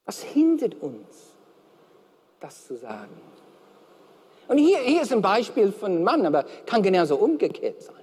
Was 0.04 0.22
hindert 0.22 0.80
uns, 0.80 1.32
das 2.38 2.68
zu 2.68 2.76
sagen? 2.76 3.20
Und 4.46 4.58
hier, 4.58 4.78
hier 4.78 5.02
ist 5.02 5.12
ein 5.12 5.22
Beispiel 5.22 5.72
von 5.72 5.90
einem 5.90 6.04
Mann, 6.04 6.24
aber 6.24 6.44
kann 6.66 6.84
genauso 6.84 7.16
umgekehrt 7.16 7.82
sein. 7.82 8.01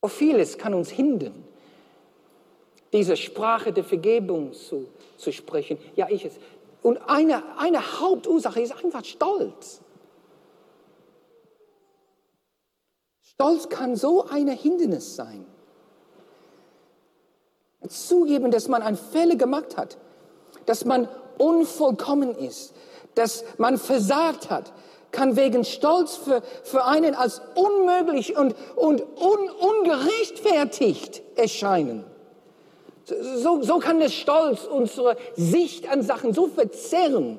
Und 0.00 0.10
vieles 0.10 0.58
kann 0.58 0.74
uns 0.74 0.90
hindern, 0.90 1.44
diese 2.92 3.16
Sprache 3.16 3.72
der 3.72 3.84
Vergebung 3.84 4.52
zu, 4.52 4.88
zu 5.16 5.32
sprechen. 5.32 5.78
Ja, 5.96 6.08
ich 6.08 6.24
es. 6.24 6.34
Und 6.82 6.98
eine, 7.08 7.42
eine 7.58 8.00
Hauptursache 8.00 8.60
ist 8.60 8.72
einfach 8.72 9.04
Stolz. 9.04 9.80
Stolz 13.22 13.68
kann 13.68 13.96
so 13.96 14.24
ein 14.26 14.48
Hindernis 14.48 15.16
sein. 15.16 15.44
Zugeben, 17.88 18.50
dass 18.50 18.68
man 18.68 18.82
einen 18.82 18.96
Fehler 18.96 19.36
gemacht 19.36 19.76
hat, 19.76 19.96
dass 20.66 20.84
man 20.84 21.08
unvollkommen 21.38 22.34
ist, 22.34 22.74
dass 23.14 23.44
man 23.56 23.78
versagt 23.78 24.50
hat, 24.50 24.72
kann 25.10 25.36
wegen 25.36 25.64
Stolz 25.64 26.16
für, 26.16 26.42
für 26.64 26.84
einen 26.84 27.14
als 27.14 27.40
unmöglich 27.54 28.36
und, 28.36 28.54
und 28.76 29.02
un, 29.02 29.50
ungerechtfertigt 29.50 31.22
erscheinen. 31.36 32.04
So, 33.04 33.62
so 33.62 33.78
kann 33.78 34.00
der 34.00 34.10
Stolz 34.10 34.64
unsere 34.64 35.16
Sicht 35.34 35.88
an 35.90 36.02
Sachen 36.02 36.34
so 36.34 36.46
verzerren. 36.46 37.38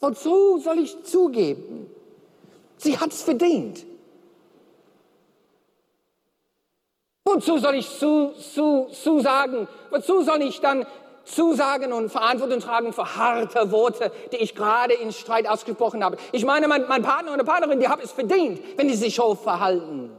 Wozu 0.00 0.58
soll 0.58 0.78
ich 0.78 1.02
zugeben? 1.04 1.90
Sie 2.78 2.98
hat 2.98 3.12
es 3.12 3.22
verdient. 3.22 3.84
Wozu 7.24 7.58
soll 7.58 7.76
ich 7.76 7.88
zu, 7.98 8.32
zu, 8.32 8.86
zu 8.90 9.20
sagen? 9.20 9.66
Wozu 9.90 10.22
soll 10.22 10.42
ich 10.42 10.60
dann 10.60 10.86
Zusagen 11.24 11.92
und 11.92 12.10
Verantwortung 12.10 12.60
tragen 12.60 12.92
für 12.92 13.16
harte 13.16 13.70
Worte, 13.70 14.12
die 14.32 14.36
ich 14.36 14.54
gerade 14.54 14.94
in 14.94 15.12
Streit 15.12 15.46
ausgesprochen 15.46 16.04
habe. 16.04 16.16
Ich 16.32 16.44
meine, 16.44 16.68
mein, 16.68 16.86
mein 16.86 17.02
Partner 17.02 17.32
oder 17.32 17.44
Partnerin, 17.44 17.80
die 17.80 17.88
haben 17.88 18.02
es 18.02 18.12
verdient, 18.12 18.60
wenn 18.76 18.88
die 18.88 18.94
sich 18.94 19.14
so 19.14 19.34
verhalten. 19.34 20.10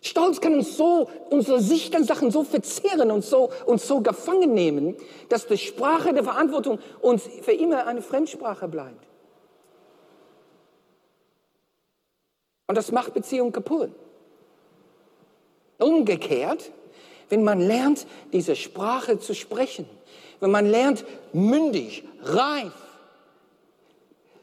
Stolz 0.00 0.40
kann 0.40 0.54
uns 0.54 0.76
so, 0.76 1.10
unsere 1.30 1.60
Sicht 1.60 1.94
an 1.94 2.04
Sachen 2.04 2.30
so 2.30 2.44
verzehren 2.44 3.10
und 3.10 3.24
so, 3.24 3.50
uns 3.66 3.86
so 3.86 4.00
gefangen 4.00 4.54
nehmen, 4.54 4.96
dass 5.28 5.46
die 5.46 5.58
Sprache 5.58 6.14
der 6.14 6.24
Verantwortung 6.24 6.78
uns 7.00 7.28
für 7.42 7.52
immer 7.52 7.86
eine 7.86 8.00
Fremdsprache 8.00 8.68
bleibt. 8.68 9.06
Und 12.68 12.76
das 12.76 12.92
macht 12.92 13.14
Beziehungen 13.14 13.50
kaputt. 13.50 13.90
Umgekehrt, 15.78 16.70
wenn 17.28 17.44
man 17.44 17.60
lernt, 17.60 18.06
diese 18.32 18.56
Sprache 18.56 19.18
zu 19.18 19.34
sprechen, 19.34 19.88
wenn 20.40 20.50
man 20.50 20.66
lernt, 20.66 21.04
mündig, 21.32 22.04
reif, 22.22 22.72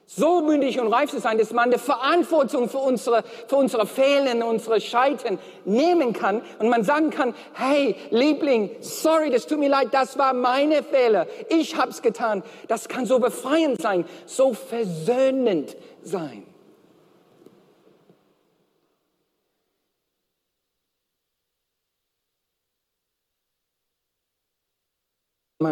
so 0.07 0.41
mündig 0.41 0.79
und 0.79 0.93
reif 0.93 1.11
zu 1.11 1.19
sein, 1.19 1.37
dass 1.37 1.51
man 1.51 1.71
die 1.71 1.77
Verantwortung 1.77 2.69
für 2.69 2.77
unsere, 2.77 3.23
für 3.47 3.55
unsere 3.55 3.85
Fehlen, 3.85 4.43
unsere 4.43 4.79
Scheitern 4.79 5.39
nehmen 5.65 6.13
kann 6.13 6.41
und 6.59 6.69
man 6.69 6.83
sagen 6.83 7.09
kann, 7.09 7.33
hey, 7.53 7.95
Liebling, 8.11 8.69
sorry, 8.81 9.29
das 9.29 9.47
tut 9.47 9.59
mir 9.59 9.69
leid, 9.69 9.89
das 9.91 10.17
war 10.17 10.33
meine 10.33 10.83
Fehler, 10.83 11.27
ich 11.49 11.75
hab's 11.75 12.01
getan. 12.01 12.43
Das 12.67 12.87
kann 12.87 13.05
so 13.05 13.19
befreiend 13.19 13.81
sein, 13.81 14.05
so 14.25 14.53
versöhnend 14.53 15.75
sein. 16.03 16.43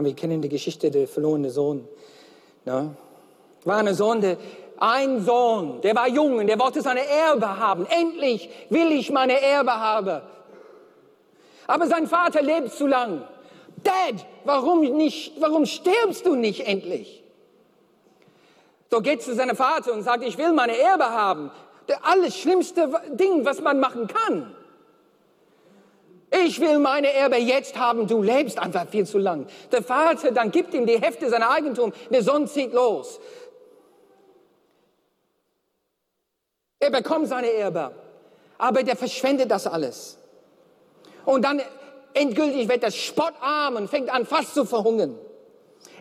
Wir 0.01 0.13
kennen 0.13 0.41
die 0.41 0.49
Geschichte 0.49 0.89
der 0.89 1.07
verlorenen 1.07 1.51
Sohn. 1.51 1.87
Ne? 2.65 2.95
War 3.65 3.77
eine 3.77 3.93
Sohn, 3.93 4.21
der, 4.21 4.37
ein 4.77 5.23
Sohn, 5.23 5.81
der 5.81 5.95
war 5.95 6.07
jung 6.07 6.37
und 6.37 6.47
der 6.47 6.59
wollte 6.59 6.81
seine 6.81 7.05
Erbe 7.05 7.59
haben. 7.59 7.85
Endlich 7.85 8.49
will 8.69 8.91
ich 8.91 9.11
meine 9.11 9.39
Erbe 9.39 9.73
haben. 9.73 10.21
Aber 11.67 11.87
sein 11.87 12.07
Vater 12.07 12.41
lebt 12.41 12.73
zu 12.73 12.87
lang. 12.87 13.23
Dad, 13.83 14.25
warum 14.43 14.81
nicht, 14.81 15.39
warum 15.39 15.65
stirbst 15.65 16.25
du 16.25 16.35
nicht 16.35 16.67
endlich? 16.67 17.23
So 18.91 19.01
geht 19.01 19.23
zu 19.23 19.33
seinem 19.33 19.55
Vater 19.55 19.93
und 19.93 20.03
sagt, 20.03 20.23
ich 20.23 20.37
will 20.37 20.51
meine 20.53 20.77
Erbe 20.77 21.09
haben. 21.09 21.51
Der 21.87 22.05
alles 22.05 22.37
schlimmste 22.37 22.89
Ding, 23.11 23.43
was 23.43 23.59
man 23.61 23.79
machen 23.79 24.07
kann. 24.07 24.55
Ich 26.41 26.59
will 26.59 26.79
meine 26.79 27.13
Erbe 27.13 27.37
jetzt 27.37 27.77
haben, 27.77 28.07
du 28.07 28.23
lebst 28.23 28.57
einfach 28.57 28.87
viel 28.87 29.05
zu 29.05 29.19
lang. 29.19 29.45
Der 29.71 29.83
Vater 29.83 30.31
dann 30.31 30.49
gibt 30.49 30.73
ihm 30.73 30.87
die 30.87 30.99
Hälfte 30.99 31.29
seiner 31.29 31.51
Eigentum, 31.51 31.93
der 32.09 32.23
Sohn 32.23 32.47
zieht 32.47 32.73
los. 32.73 33.19
Er 36.79 36.89
bekommt 36.89 37.27
seine 37.27 37.53
Erbe, 37.53 37.91
aber 38.57 38.81
der 38.81 38.95
verschwendet 38.95 39.51
das 39.51 39.67
alles. 39.67 40.17
Und 41.23 41.45
dann 41.45 41.61
endgültig 42.15 42.67
wird 42.67 42.83
er 42.83 42.91
spottarm 42.91 43.75
und 43.75 43.87
fängt 43.87 44.09
an 44.09 44.25
fast 44.25 44.55
zu 44.55 44.65
verhungern. 44.65 45.17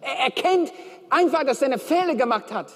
Er 0.00 0.24
erkennt 0.24 0.72
einfach, 1.10 1.44
dass 1.44 1.60
er 1.60 1.66
eine 1.66 1.78
Fehler 1.78 2.14
gemacht 2.14 2.50
hat. 2.52 2.72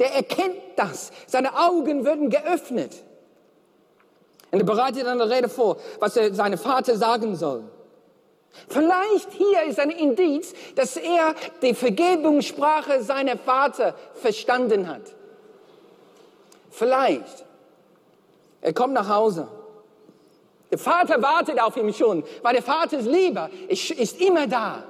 Der 0.00 0.14
erkennt 0.14 0.56
das. 0.74 1.12
Seine 1.26 1.56
Augen 1.56 2.04
werden 2.04 2.28
geöffnet. 2.28 3.04
Und 4.50 4.60
er 4.60 4.64
bereitet 4.64 5.06
eine 5.06 5.28
Rede 5.28 5.48
vor, 5.48 5.76
was 5.98 6.16
er 6.16 6.34
seinem 6.34 6.58
Vater 6.58 6.96
sagen 6.96 7.36
soll. 7.36 7.64
Vielleicht 8.68 9.32
hier 9.32 9.64
ist 9.64 9.78
ein 9.78 9.90
Indiz, 9.90 10.54
dass 10.74 10.96
er 10.96 11.34
die 11.62 11.74
Vergebungssprache 11.74 13.02
seiner 13.02 13.36
Vater 13.36 13.94
verstanden 14.14 14.88
hat. 14.88 15.02
Vielleicht. 16.70 17.44
Er 18.60 18.72
kommt 18.72 18.94
nach 18.94 19.08
Hause. 19.08 19.48
Der 20.70 20.78
Vater 20.78 21.22
wartet 21.22 21.60
auf 21.60 21.76
ihn 21.76 21.92
schon, 21.94 22.24
weil 22.42 22.54
der 22.54 22.62
Vater 22.62 22.98
ist 22.98 23.06
lieber, 23.06 23.48
ist 23.68 24.20
immer 24.20 24.46
da. 24.46 24.84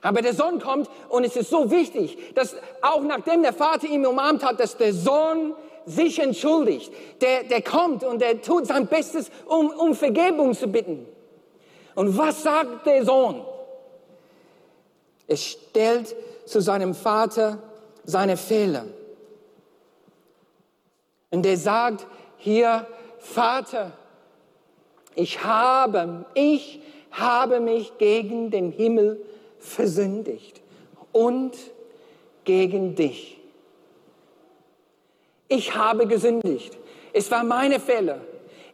Aber 0.00 0.20
der 0.20 0.34
Sohn 0.34 0.60
kommt 0.60 0.90
und 1.08 1.24
es 1.24 1.36
ist 1.36 1.50
so 1.50 1.70
wichtig, 1.70 2.34
dass 2.34 2.56
auch 2.82 3.02
nachdem 3.02 3.42
der 3.42 3.52
Vater 3.52 3.86
ihn 3.86 4.04
umarmt 4.04 4.44
hat, 4.44 4.58
dass 4.58 4.76
der 4.76 4.92
Sohn 4.92 5.54
sich 5.86 6.18
entschuldigt. 6.18 6.92
Der, 7.20 7.44
der 7.44 7.62
kommt 7.62 8.04
und 8.04 8.20
der 8.20 8.40
tut 8.40 8.66
sein 8.66 8.86
Bestes, 8.86 9.30
um, 9.46 9.70
um 9.70 9.94
Vergebung 9.94 10.54
zu 10.54 10.66
bitten. 10.68 11.06
Und 11.94 12.16
was 12.16 12.42
sagt 12.42 12.86
der 12.86 13.04
Sohn? 13.04 13.44
Er 15.26 15.36
stellt 15.36 16.14
zu 16.46 16.60
seinem 16.60 16.94
Vater 16.94 17.58
seine 18.04 18.36
Fehler. 18.36 18.84
Und 21.30 21.46
er 21.46 21.56
sagt 21.56 22.06
hier, 22.38 22.86
Vater, 23.18 23.92
ich 25.14 25.44
habe, 25.44 26.24
ich 26.34 26.80
habe 27.12 27.60
mich 27.60 27.96
gegen 27.98 28.50
den 28.50 28.72
Himmel 28.72 29.24
versündigt 29.58 30.60
und 31.12 31.52
gegen 32.44 32.94
dich. 32.94 33.38
Ich 35.52 35.74
habe 35.74 36.06
gesündigt. 36.06 36.78
Es 37.12 37.30
war 37.30 37.44
meine 37.44 37.78
Fälle. 37.78 38.22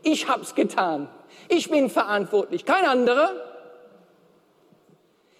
Ich 0.04 0.28
habe 0.28 0.42
es 0.42 0.54
getan. 0.54 1.08
Ich 1.48 1.68
bin 1.68 1.90
verantwortlich, 1.90 2.64
kein 2.64 2.84
anderer. 2.84 3.32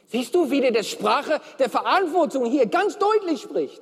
Siehst 0.07 0.35
du, 0.35 0.51
wie 0.51 0.61
der, 0.61 0.73
der 0.73 0.83
Sprache 0.83 1.41
der 1.61 1.71
Verantwortung 1.71 2.45
hier 2.47 2.67
ganz 2.67 2.99
deutlich 2.99 3.41
spricht. 3.41 3.81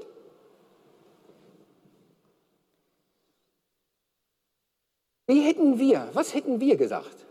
Wie 5.26 5.40
hätten 5.40 5.78
wir, 5.78 6.10
was 6.12 6.34
hätten 6.34 6.60
wir 6.60 6.76
gesagt? 6.76 7.24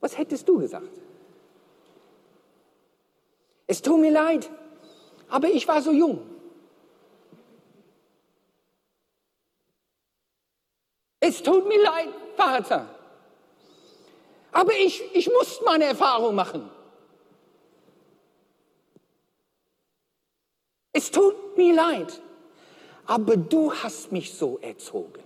Was 0.00 0.16
hättest 0.16 0.48
du 0.48 0.58
gesagt? 0.58 0.98
Es 3.66 3.82
tut 3.82 4.00
mir 4.00 4.12
leid, 4.12 4.48
aber 5.28 5.48
ich 5.48 5.68
war 5.68 5.82
so 5.82 5.92
jung. 5.92 6.29
Es 11.20 11.42
tut 11.42 11.68
mir 11.68 11.82
leid, 11.82 12.08
Vater. 12.36 12.88
Aber 14.52 14.72
ich, 14.72 15.14
ich 15.14 15.28
muss 15.28 15.60
meine 15.64 15.84
Erfahrung 15.84 16.34
machen. 16.34 16.68
Es 20.92 21.10
tut 21.10 21.56
mir 21.56 21.74
leid, 21.74 22.20
aber 23.06 23.36
du 23.36 23.72
hast 23.72 24.10
mich 24.10 24.34
so 24.34 24.58
erzogen. 24.58 25.22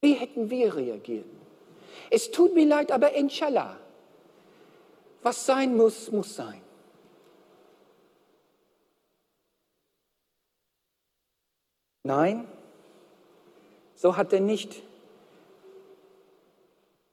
Wie 0.00 0.14
hätten 0.14 0.48
wir 0.48 0.74
reagiert? 0.74 1.26
Es 2.10 2.30
tut 2.30 2.54
mir 2.54 2.66
leid, 2.66 2.90
aber 2.92 3.12
inshallah, 3.12 3.78
was 5.22 5.44
sein 5.44 5.76
muss, 5.76 6.10
muss 6.10 6.34
sein. 6.34 6.62
Nein, 12.08 12.48
so 13.94 14.16
hat 14.16 14.32
er 14.32 14.40
nicht 14.40 14.82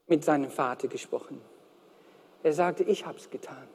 mit 0.06 0.24
seinem 0.24 0.50
Vater 0.50 0.88
gesprochen. 0.88 1.38
Er 2.42 2.54
sagte, 2.54 2.82
ich 2.82 3.04
habe 3.04 3.18
es 3.18 3.28
getan. 3.28 3.68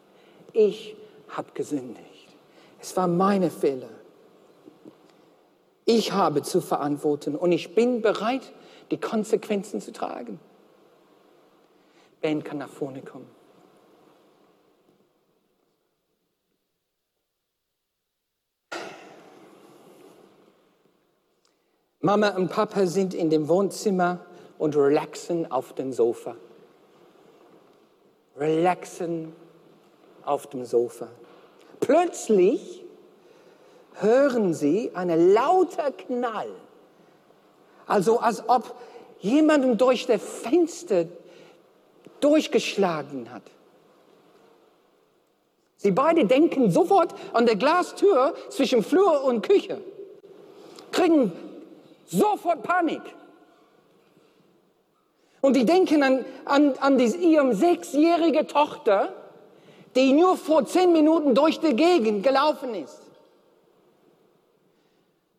Ich 0.51 0.95
habe 1.29 1.51
gesündigt. 1.53 2.36
Es 2.79 2.97
war 2.97 3.05
meine 3.05 3.51
Fehler. 3.51 3.91
Ich 5.86 6.12
habe 6.12 6.41
zu 6.41 6.60
verantworten 6.60 7.36
und 7.36 7.51
ich 7.51 7.75
bin 7.75 8.01
bereit, 8.01 8.51
die 8.89 8.99
Konsequenzen 8.99 9.79
zu 9.79 9.93
tragen. 9.93 10.39
Ben 12.21 12.43
kann 12.43 12.57
nach 12.57 12.69
vorne 12.69 13.03
kommen. 13.03 13.29
Mama 22.01 22.29
und 22.29 22.49
Papa 22.49 22.87
sind 22.87 23.13
in 23.13 23.29
dem 23.29 23.47
Wohnzimmer 23.47 24.19
und 24.57 24.75
relaxen 24.75 25.51
auf 25.51 25.73
dem 25.73 25.93
Sofa. 25.93 26.35
Relaxen 28.37 29.35
auf 30.23 30.47
dem 30.47 30.65
Sofa. 30.65 31.07
Plötzlich 31.79 32.83
hören 33.95 34.55
sie 34.55 34.91
einen 34.95 35.31
lauter 35.33 35.91
Knall. 35.91 36.49
Also 37.85 38.19
als 38.19 38.47
ob 38.49 38.75
jemand 39.19 39.79
durch 39.79 40.07
das 40.07 40.21
Fenster 40.23 41.05
durchgeschlagen 42.19 43.31
hat. 43.31 43.43
Sie 45.77 45.91
beide 45.91 46.25
denken 46.25 46.71
sofort 46.71 47.13
an 47.33 47.45
der 47.45 47.55
Glastür 47.55 48.33
zwischen 48.49 48.83
Flur 48.83 49.23
und 49.23 49.47
Küche, 49.47 49.81
kriegen 50.91 51.31
Sofort 52.12 52.62
Panik. 52.62 53.02
Und 55.39 55.56
die 55.56 55.65
denken 55.65 56.04
an, 56.04 56.26
an, 56.45 56.74
an 56.80 56.97
die, 56.97 57.06
ihrem 57.06 57.54
sechsjährige 57.54 58.45
Tochter, 58.47 59.13
die 59.95 60.13
nur 60.13 60.38
vor 60.38 60.65
zehn 60.65 60.91
Minuten 60.91 61.34
durch 61.34 61.60
die 61.60 61.76
Gegend 61.76 62.24
gelaufen 62.24 62.76
ist. 62.76 63.02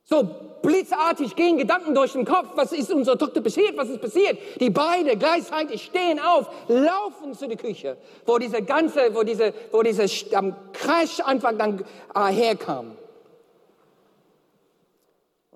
So 0.05 0.29
blitzartig 0.63 1.37
gehen 1.37 1.59
Gedanken 1.59 1.95
durch 1.95 2.13
den 2.13 2.25
Kopf. 2.25 2.49
Was 2.55 2.73
ist 2.73 2.91
unserer 2.91 3.19
Tochter 3.19 3.43
passiert? 3.43 3.77
Was 3.77 3.89
ist 3.89 4.01
passiert? 4.01 4.39
Die 4.59 4.71
beiden 4.71 5.19
gleichzeitig 5.19 5.85
stehen 5.85 6.19
auf, 6.21 6.49
laufen 6.69 7.35
zu 7.35 7.49
der 7.49 7.57
Küche, 7.57 7.97
wo 8.25 8.39
diese 8.39 8.63
ganze, 8.63 9.15
wo 9.15 9.23
diese, 9.23 9.53
wo 9.71 9.83
diese 9.83 10.05
ähm, 10.35 10.55
Crash 10.73 11.21
einfach 11.21 11.53
dann 11.57 11.85
äh, 12.15 12.33
herkam. 12.33 12.97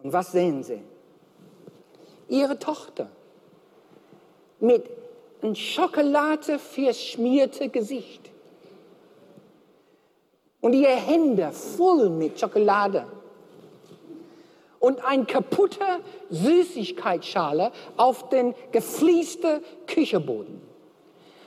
Und 0.03 0.13
was 0.13 0.31
sehen 0.33 0.63
sie? 0.63 0.83
Ihre 2.29 2.59
Tochter 2.59 3.09
mit 4.61 4.85
einem 5.43 5.55
Schokolade 5.55 6.59
verschmierte 6.59 7.69
Gesicht. 7.69 8.31
Und 10.61 10.73
ihre 10.73 10.95
Hände 10.95 11.53
voll 11.53 12.09
mit 12.11 12.41
Schokolade. 12.41 13.07
Und 14.81 15.05
ein 15.05 15.27
kaputter 15.27 16.01
Süßigkeitsschale 16.31 17.73
auf 17.97 18.29
den 18.29 18.55
gefließten 18.73 19.61
Küchenboden. 19.87 20.61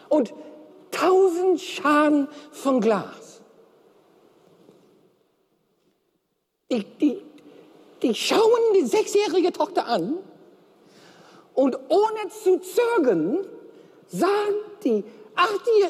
Und 0.08 0.34
tausend 0.92 1.60
Schalen 1.60 2.28
von 2.52 2.82
Glas. 2.82 3.42
Die, 6.72 6.84
die, 6.84 7.22
die 8.02 8.16
schauen 8.16 8.74
die 8.76 8.86
sechsjährige 8.86 9.52
Tochter 9.52 9.88
an 9.88 10.20
und 11.54 11.78
ohne 11.90 12.30
zu 12.30 12.60
zögern 12.60 13.46
sagt 14.08 14.84
die, 14.84 15.04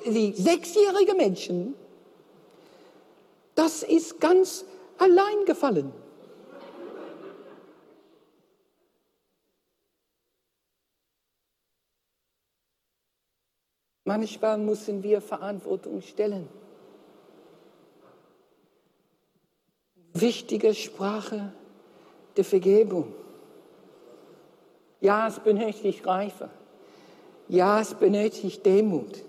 die 0.05 0.33
sechsjährige 0.33 1.13
Mädchen, 1.15 1.75
das 3.55 3.83
ist 3.83 4.19
ganz 4.19 4.65
allein 4.97 5.45
gefallen. 5.45 5.91
Manchmal 14.05 14.57
müssen 14.57 15.03
wir 15.03 15.21
Verantwortung 15.21 16.01
stellen. 16.01 16.47
Wichtige 20.13 20.73
Sprache 20.73 21.53
der 22.35 22.43
Vergebung. 22.43 23.13
Ja, 25.01 25.27
es 25.27 25.39
benötigt 25.39 26.05
Reife. 26.05 26.49
Ja, 27.47 27.81
es 27.81 27.93
benötigt 27.93 28.65
Demut. 28.65 29.23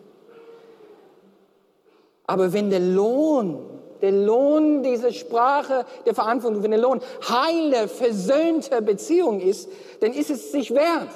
Aber 2.26 2.52
wenn 2.52 2.70
der 2.70 2.80
Lohn, 2.80 3.58
der 4.02 4.12
Lohn 4.12 4.82
dieser 4.82 5.12
Sprache 5.12 5.84
der 6.06 6.14
Verantwortung, 6.14 6.62
wenn 6.62 6.70
der 6.70 6.80
Lohn 6.80 7.00
heile, 7.28 7.88
versöhnte 7.88 8.82
Beziehung 8.82 9.40
ist, 9.40 9.68
dann 10.00 10.12
ist 10.12 10.30
es 10.30 10.52
sich 10.52 10.72
wert. 10.72 11.10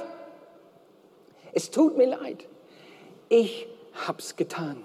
Es 1.52 1.70
tut 1.70 1.96
mir 1.96 2.06
leid. 2.06 2.46
Ich 3.28 3.68
hab's 4.06 4.34
getan. 4.34 4.82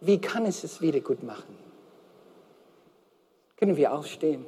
Wie 0.00 0.20
kann 0.20 0.46
es 0.46 0.64
es 0.64 0.80
wieder 0.80 1.00
gut 1.00 1.22
machen? 1.22 1.56
Können 3.56 3.76
wir 3.76 3.92
aufstehen? 3.92 4.44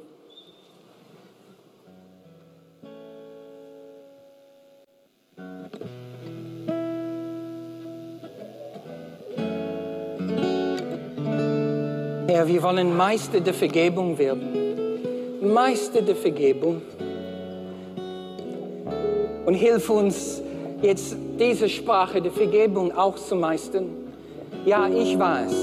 Herr, 12.35 12.49
wir 12.49 12.61
wollen 12.63 12.97
Meister 12.97 13.39
der 13.39 13.53
Vergebung 13.53 14.17
werden. 14.17 15.39
Meister 15.41 16.01
der 16.01 16.17
Vergebung. 16.17 16.81
Und 19.45 19.53
hilf 19.53 19.89
uns 19.89 20.41
jetzt 20.81 21.15
diese 21.39 21.69
Sprache 21.69 22.21
der 22.21 22.33
Vergebung 22.33 22.91
auch 22.91 23.15
zu 23.15 23.37
meistern. 23.37 23.85
Ja, 24.65 24.85
ich 24.89 25.17
weiß. 25.17 25.53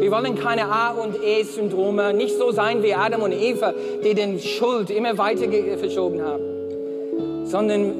Wir 0.00 0.10
wollen 0.10 0.34
keine 0.34 0.66
A- 0.66 0.90
und 0.90 1.16
E-Syndrome, 1.24 2.12
nicht 2.12 2.36
so 2.36 2.50
sein 2.50 2.82
wie 2.82 2.92
Adam 2.92 3.22
und 3.22 3.32
Eva, 3.32 3.72
die 4.04 4.12
den 4.12 4.38
Schuld 4.40 4.90
immer 4.90 5.16
weiter 5.16 5.46
verschoben 5.78 6.20
haben, 6.20 7.46
sondern 7.46 7.94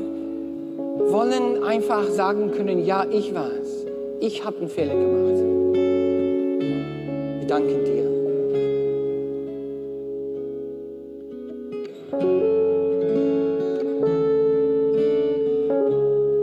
wollen 1.11 1.65
einfach 1.65 2.11
sagen 2.11 2.51
können, 2.51 2.85
ja, 2.85 3.07
ich 3.11 3.35
weiß, 3.35 3.87
ich 4.21 4.45
habe 4.45 4.59
einen 4.59 4.69
Fehler 4.69 4.97
gemacht. 4.97 5.84
Wir 7.45 7.49
danken 7.49 7.85
dir. 7.85 8.04